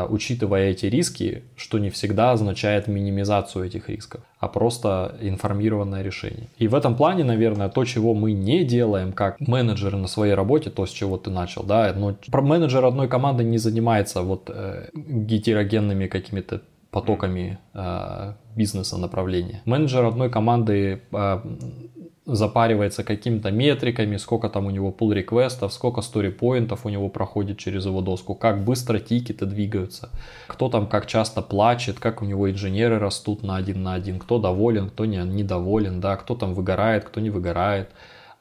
[0.09, 6.49] учитывая эти риски, что не всегда означает минимизацию этих рисков, а просто информированное решение.
[6.59, 10.70] И в этом плане, наверное, то, чего мы не делаем как менеджеры на своей работе,
[10.70, 16.07] то, с чего ты начал, да, но менеджер одной команды не занимается вот э, гетерогенными
[16.07, 16.61] какими-то
[16.91, 19.62] потоками э, бизнеса направления.
[19.64, 21.41] Менеджер одной команды э,
[22.29, 27.87] запаривается какими-то метриками, сколько там у него pull реквестов, сколько story-поинтов у него проходит через
[27.87, 30.11] его доску, как быстро тикеты двигаются,
[30.47, 34.39] кто там как часто плачет, как у него инженеры растут на один на один, кто
[34.39, 37.89] доволен, кто не, недоволен, да, кто там выгорает, кто не выгорает,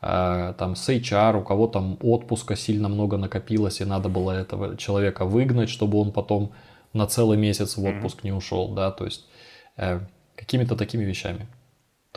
[0.02, 4.76] э, там с HR, у кого там отпуска сильно много накопилось, и надо было этого
[4.76, 6.52] человека выгнать, чтобы он потом
[6.92, 9.26] на целый месяц в отпуск не ушел, да, то есть
[9.78, 10.02] э,
[10.36, 11.48] какими-то такими вещами.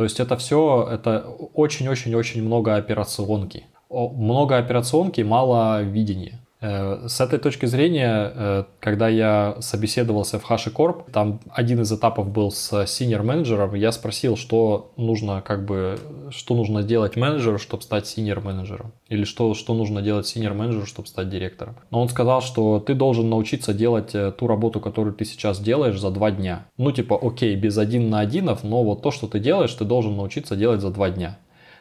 [0.01, 3.67] То есть это все, это очень-очень-очень много операционки.
[3.91, 6.41] Много операционки, мало видения.
[6.61, 12.31] Э, с этой точки зрения, э, когда я собеседовался в HashiCorp, там один из этапов
[12.31, 15.99] был с senior менеджером, я спросил, что нужно как бы,
[16.31, 20.87] что нужно делать менеджеру, чтобы стать senior менеджером, или что, что нужно делать senior менеджеру,
[20.87, 21.77] чтобы стать директором.
[21.91, 25.99] Но он сказал, что ты должен научиться делать э, ту работу, которую ты сейчас делаешь
[25.99, 26.67] за два дня.
[26.77, 30.17] Ну типа, окей, без один на одинов, но вот то, что ты делаешь, ты должен
[30.17, 31.39] научиться делать за два дня.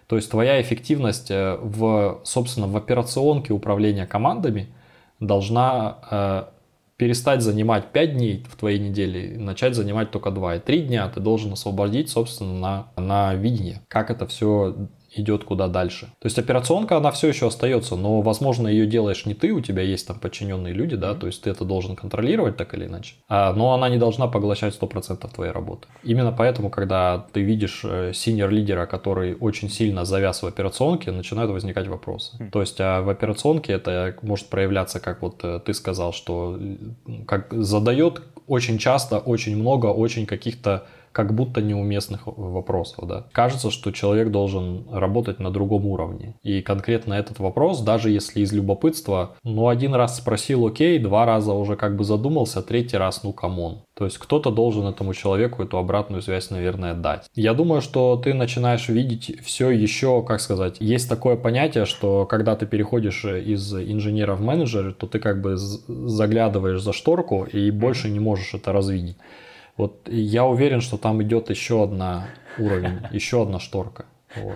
[0.10, 4.74] То есть твоя эффективность э, в, собственно, в операционке управления командами
[5.20, 6.44] должна э,
[6.98, 10.56] перестать занимать 5 дней в твоей неделе, начать занимать только 2.
[10.56, 15.68] И 3 дня ты должен освободить, собственно, на, на видение, как это все идет куда
[15.68, 16.06] дальше.
[16.20, 19.82] То есть операционка, она все еще остается, но, возможно, ее делаешь не ты, у тебя
[19.82, 23.54] есть там подчиненные люди, да, то есть ты это должен контролировать так или иначе, а,
[23.54, 25.88] но она не должна поглощать 100% твоей работы.
[26.04, 31.88] Именно поэтому, когда ты видишь э, синьор-лидера, который очень сильно завяз в операционке, начинают возникать
[31.88, 32.50] вопросы.
[32.52, 36.60] То есть а в операционке это может проявляться, как вот э, ты сказал, что
[37.28, 40.86] как задает очень часто, очень много, очень каких-то
[41.20, 43.06] как будто неуместных вопросов.
[43.06, 43.26] Да.
[43.34, 46.36] Кажется, что человек должен работать на другом уровне.
[46.44, 51.52] И конкретно этот вопрос, даже если из любопытства, ну один раз спросил окей, два раза
[51.52, 53.82] уже как бы задумался, третий раз ну come on.
[53.96, 57.30] То есть кто-то должен этому человеку эту обратную связь, наверное, дать.
[57.36, 62.56] Я думаю, что ты начинаешь видеть все еще, как сказать, есть такое понятие, что когда
[62.56, 68.10] ты переходишь из инженера в менеджера, то ты как бы заглядываешь за шторку и больше
[68.10, 69.18] не можешь это развидеть.
[69.80, 72.28] Вот я уверен, что там идет еще одна
[72.58, 74.04] уровень, еще одна шторка.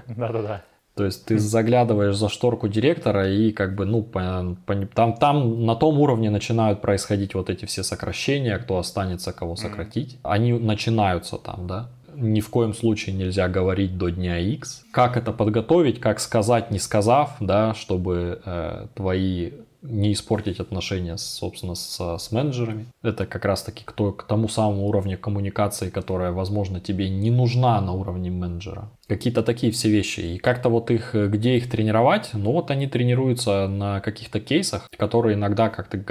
[0.05, 0.63] Да-да-да.
[0.95, 5.65] То есть ты заглядываешь за шторку директора и как бы, ну, по, по, там, там
[5.65, 10.19] на том уровне начинают происходить вот эти все сокращения, кто останется, кого сократить.
[10.23, 11.89] Они начинаются там, да.
[12.15, 14.83] Ни в коем случае нельзя говорить до дня X.
[14.91, 19.51] Как это подготовить, как сказать, не сказав, да, чтобы э, твои
[19.83, 22.87] не испортить отношения, собственно, с, с менеджерами.
[23.01, 27.91] Это как раз-таки к, к тому самому уровню коммуникации, которая, возможно, тебе не нужна на
[27.91, 28.89] уровне менеджера.
[29.07, 30.21] Какие-то такие все вещи.
[30.21, 32.31] И как-то вот их, где их тренировать?
[32.33, 36.03] Ну вот они тренируются на каких-то кейсах, которые иногда, как ты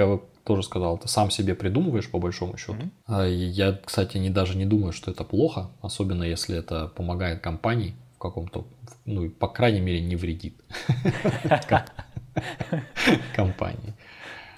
[0.43, 2.75] тоже сказал, ты сам себе придумываешь по большому счету.
[3.07, 3.33] Mm-hmm.
[3.33, 8.19] Я, кстати, не, даже не думаю, что это плохо, особенно если это помогает компании в
[8.19, 8.65] каком-то,
[9.05, 10.61] ну, по крайней мере, не вредит.
[13.35, 13.93] компании.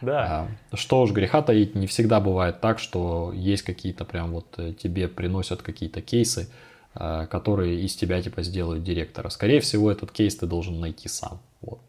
[0.02, 0.48] Да.
[0.72, 4.74] А, что уж греха таить, не всегда бывает так, что есть какие-то прям вот э,
[4.74, 6.50] тебе приносят какие-то кейсы,
[6.94, 9.30] а, которые из тебя типа сделают директора.
[9.30, 11.40] Скорее всего, этот кейс ты должен найти сам.
[11.62, 11.80] Вот.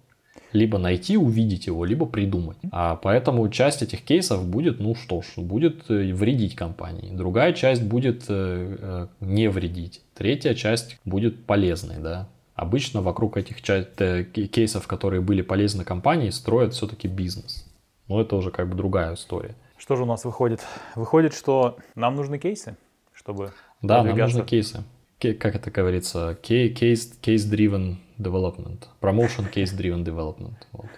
[0.53, 2.57] Либо найти, увидеть его, либо придумать.
[2.70, 7.14] А поэтому часть этих кейсов будет, ну что ж, будет э, вредить компании.
[7.14, 10.03] Другая часть будет э, не вредить.
[10.14, 12.28] Третья часть будет полезной, да.
[12.57, 17.70] Обычно вокруг этих э, кейсов, которые были полезны компании, строят все-таки бизнес.
[18.09, 19.54] Но это уже как бы другая история.
[19.76, 20.62] Что же у нас выходит?
[20.94, 22.78] Выходит, что нам нужны кейсы,
[23.12, 23.52] чтобы
[23.82, 24.84] Да, нам нужны кейсы.
[25.20, 26.38] Как это говорится?
[26.42, 28.84] Case, case-driven development.
[29.02, 30.57] Promotion case-driven development.
[30.72, 30.88] Вот.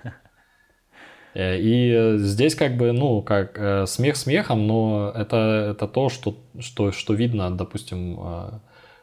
[1.34, 6.36] Э, и здесь как бы, ну, как э, смех смехом, но это, это то, что,
[6.58, 8.60] что, что видно, допустим,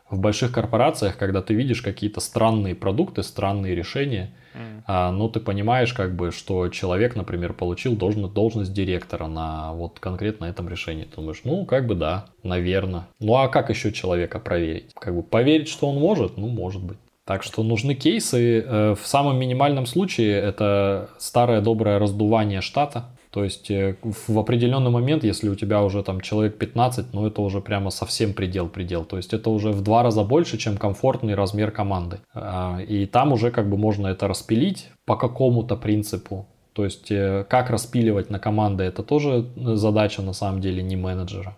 [0.09, 4.83] в больших корпорациях, когда ты видишь какие-то странные продукты, странные решения, mm.
[4.85, 9.99] а, ну ты понимаешь, как бы, что человек, например, получил должность, должность директора на вот
[9.99, 11.05] конкретно этом решении.
[11.05, 13.07] Ты думаешь, ну, как бы да, наверное.
[13.19, 14.93] Ну а как еще человека проверить?
[14.93, 16.37] Как бы поверить, что он может?
[16.37, 16.97] Ну, может быть.
[17.25, 18.61] Так что нужны кейсы.
[18.61, 23.05] Э, в самом минимальном случае это старое доброе раздувание штата.
[23.35, 27.41] То есть э, в определенный момент, если у тебя уже там человек 15, ну это
[27.41, 29.03] уже прямо совсем предел-предел.
[29.03, 32.19] То есть это уже в два раза больше, чем комфортный размер команды.
[32.33, 36.45] А, и там уже как бы можно это распилить по какому-то принципу.
[36.71, 41.57] То есть э, как распиливать на команды, это тоже задача на самом деле не менеджера.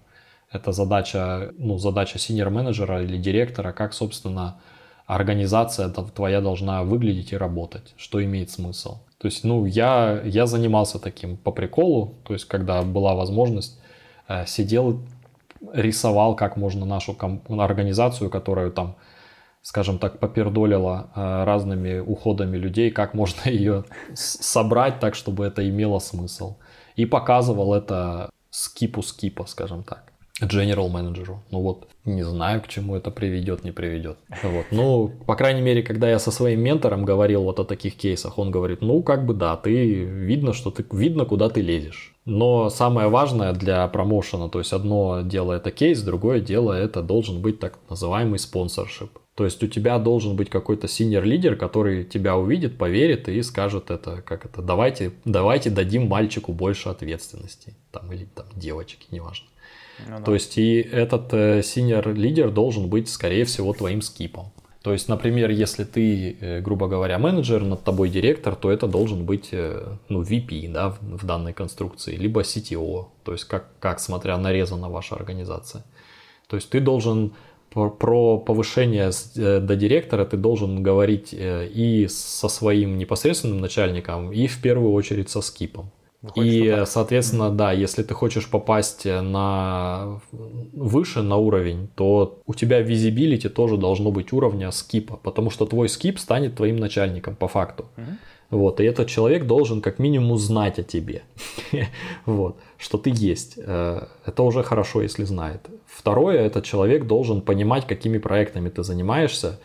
[0.51, 4.59] Это задача, ну, задача синер-менеджера или директора, как, собственно,
[5.05, 8.97] организация твоя должна выглядеть и работать, что имеет смысл.
[9.20, 13.80] То есть, ну, я, я занимался таким по приколу, то есть, когда была возможность,
[14.28, 15.01] э, сидел,
[15.74, 17.15] рисовал, как можно нашу
[17.49, 18.95] организацию, которую там
[19.63, 25.99] скажем так, попердолила э, разными уходами людей, как можно ее собрать так, чтобы это имело
[25.99, 26.55] смысл.
[26.95, 30.07] И показывал это скипу скипа, скажем так
[30.41, 31.43] general менеджеру.
[31.51, 34.17] Ну вот, не знаю, к чему это приведет, не приведет.
[34.43, 34.65] Вот.
[34.71, 38.51] Ну, по крайней мере, когда я со своим ментором говорил вот о таких кейсах, он
[38.51, 42.15] говорит, ну, как бы да, ты видно, что ты, видно, куда ты лезешь.
[42.25, 47.41] Но самое важное для промоушена, то есть одно дело это кейс, другое дело это должен
[47.41, 49.09] быть так называемый спонсоршип.
[49.38, 53.91] То есть у тебя должен быть какой-то senior leader, который тебя увидит, поверит и скажет
[53.91, 59.45] это, как это, давайте, давайте дадим мальчику больше ответственности, там, или там девочке, неважно.
[60.05, 60.23] Ну, да.
[60.23, 64.51] То есть и этот senior leader должен быть, скорее всего, твоим skip ом.
[64.87, 69.25] То есть, например, если ты, э, грубо говоря, менеджер, над тобой директор, то это должен
[69.25, 74.37] быть э, ну, VP да, в, данной конструкции, либо CTO, то есть как, как смотря
[74.37, 75.83] нарезана ваша организация.
[76.47, 77.33] То есть ты должен
[77.73, 84.61] про, повышение э, до директора ты должен говорить и со своим непосредственным начальником, и в
[84.61, 85.91] первую очередь со скипом.
[86.22, 92.82] Выходит, и, соответственно, да, если ты хочешь попасть на выше на уровень, то у тебя
[92.82, 97.86] визибилити тоже должно быть уровня скипа, потому что твой скип станет твоим начальником по факту.
[97.97, 98.05] Угу.
[98.49, 101.24] Вот, и этот человек должен как минимум знать о тебе,
[102.26, 103.55] вот, что ты есть.
[103.57, 105.68] Э, это уже хорошо, если знает.
[105.86, 109.59] Второе, этот человек должен понимать, какими проектами ты занимаешься,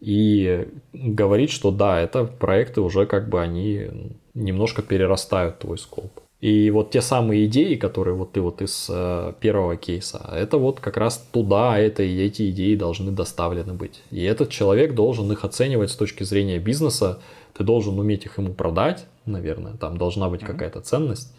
[0.00, 3.88] и говорить, что да, это проекты уже как бы они
[4.36, 6.20] немножко перерастают твой скоп.
[6.40, 10.80] И вот те самые идеи, которые вот ты вот из э, первого кейса, это вот
[10.80, 14.02] как раз туда это, и эти идеи должны доставлены быть.
[14.10, 17.20] И этот человек должен их оценивать с точки зрения бизнеса,
[17.54, 20.46] ты должен уметь их ему продать, наверное, там должна быть mm-hmm.
[20.46, 21.34] какая-то ценность.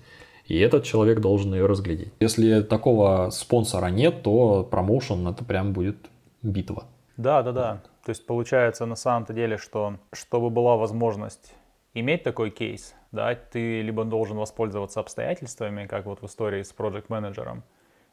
[0.48, 2.12] И этот человек должен ее разглядеть.
[2.20, 5.98] Если такого спонсора нет, то промоушен это прям будет
[6.42, 6.86] битва.
[7.18, 7.84] Да, да, да.
[8.06, 11.54] То есть получается на самом-то деле, что чтобы была возможность
[12.00, 17.06] иметь такой кейс, да, ты либо должен воспользоваться обстоятельствами, как вот в истории с project
[17.10, 17.64] менеджером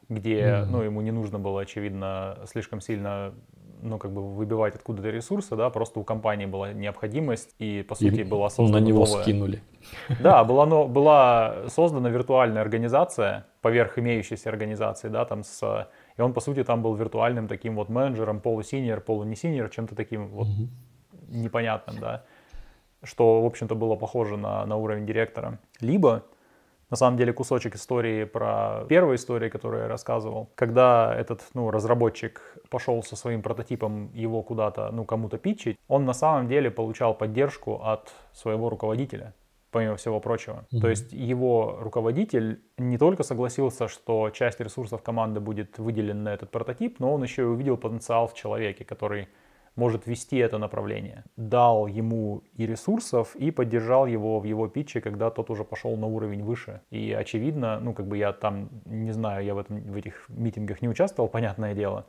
[0.09, 0.65] где, mm-hmm.
[0.65, 3.33] ну, ему не нужно было, очевидно, слишком сильно,
[3.81, 8.21] ну, как бы выбивать откуда-то ресурсы, да, просто у компании была необходимость, и, по сути,
[8.21, 9.23] и была создана На него новая...
[9.23, 9.61] скинули.
[10.21, 15.89] Да, была, но, была создана виртуальная организация, поверх имеющейся организации, да, там с...
[16.17, 20.47] И он, по сути, там был виртуальным таким вот менеджером, полусиньор, полунесиньор, чем-то таким вот
[20.47, 20.67] mm-hmm.
[21.29, 22.23] непонятным, да
[23.05, 25.59] что, в общем-то, было похоже на, на уровень директора.
[25.79, 26.23] Либо,
[26.89, 32.41] на самом деле, кусочек истории про первую историю, которую я рассказывал, когда этот ну, разработчик
[32.69, 37.81] пошел со своим прототипом его куда-то, ну, кому-то питчить, он на самом деле получал поддержку
[37.83, 39.33] от своего руководителя
[39.75, 40.63] помимо всего прочего.
[40.71, 40.79] Mm-hmm.
[40.79, 46.49] То есть его руководитель не только согласился, что часть ресурсов команды будет выделена на этот
[46.49, 49.27] прототип, но он еще и увидел потенциал в человеке, который
[49.75, 51.23] может вести это направление.
[51.37, 56.07] Дал ему и ресурсов, и поддержал его в его питче, когда тот уже пошел на
[56.07, 56.81] уровень выше.
[56.91, 60.81] И очевидно, ну как бы я там, не знаю, я в, этом, в этих митингах
[60.81, 62.05] не участвовал, понятное дело,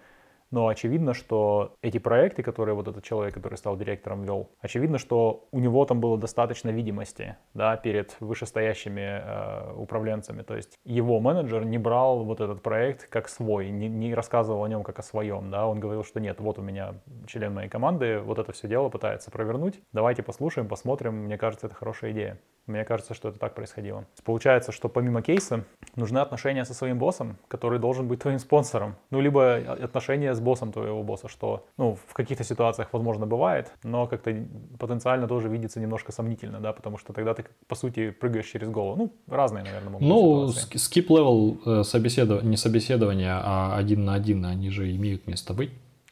[0.50, 5.48] но очевидно, что эти проекты, которые вот этот человек, который стал директором, вел, очевидно, что
[5.50, 10.42] у него там было достаточно видимости да, перед вышестоящими э, управленцами.
[10.42, 14.68] То есть его менеджер не брал вот этот проект как свой, не, не рассказывал о
[14.68, 15.50] нем как о своем.
[15.50, 15.66] Да?
[15.66, 16.94] Он говорил, что нет, вот у меня
[17.26, 19.80] член моей команды вот это все дело пытается провернуть.
[19.92, 21.24] Давайте послушаем, посмотрим.
[21.24, 22.40] Мне кажется, это хорошая идея.
[22.66, 24.06] Мне кажется, что это так происходило.
[24.24, 25.64] Получается, что помимо кейса
[25.94, 28.96] нужны отношения со своим боссом, который должен быть твоим спонсором.
[29.10, 34.06] Ну, либо отношения с боссом твоего босса, что, ну, в каких-то ситуациях, возможно, бывает, но
[34.08, 34.34] как-то
[34.78, 38.96] потенциально тоже видится немножко сомнительно, да, потому что тогда ты, по сути, прыгаешь через голову.
[38.96, 44.70] Ну, разные, наверное, могут Ну, скип-левел э, собеседования, не собеседования, а один на один, они
[44.70, 45.70] же имеют место быть.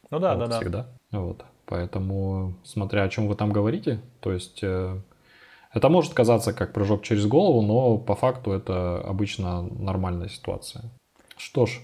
[0.09, 0.59] Ну да, вот, да, да.
[0.59, 0.87] Всегда.
[1.11, 1.43] Вот.
[1.65, 4.97] Поэтому, смотря о чем вы там говорите, то есть э,
[5.75, 10.85] это может казаться как прыжок через голову, но по факту это обычно нормальная ситуация.
[11.37, 11.81] Что ж,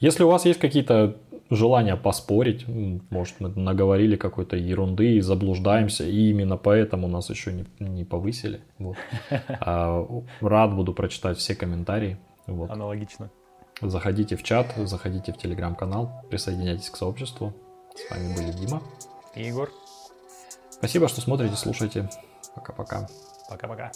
[0.00, 1.16] если у вас есть какие-то
[1.48, 7.66] желания поспорить, может мы наговорили какой-то ерунды и заблуждаемся, и именно поэтому нас еще не,
[7.78, 8.62] не повысили.
[8.78, 8.96] Вот.
[9.60, 10.04] А,
[10.40, 12.18] рад буду прочитать все комментарии.
[12.48, 12.68] Вот.
[12.68, 13.30] Аналогично.
[13.80, 17.54] Заходите в чат, заходите в телеграм-канал, присоединяйтесь к сообществу.
[17.94, 18.82] С вами были Дима
[19.36, 19.70] и Егор.
[20.68, 22.10] Спасибо, что смотрите, слушаете.
[22.54, 23.06] Пока-пока.
[23.48, 23.90] Пока-пока.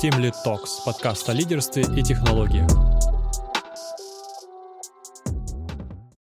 [0.00, 2.97] Team Lead Talks, подкаст о лидерстве и технологиях.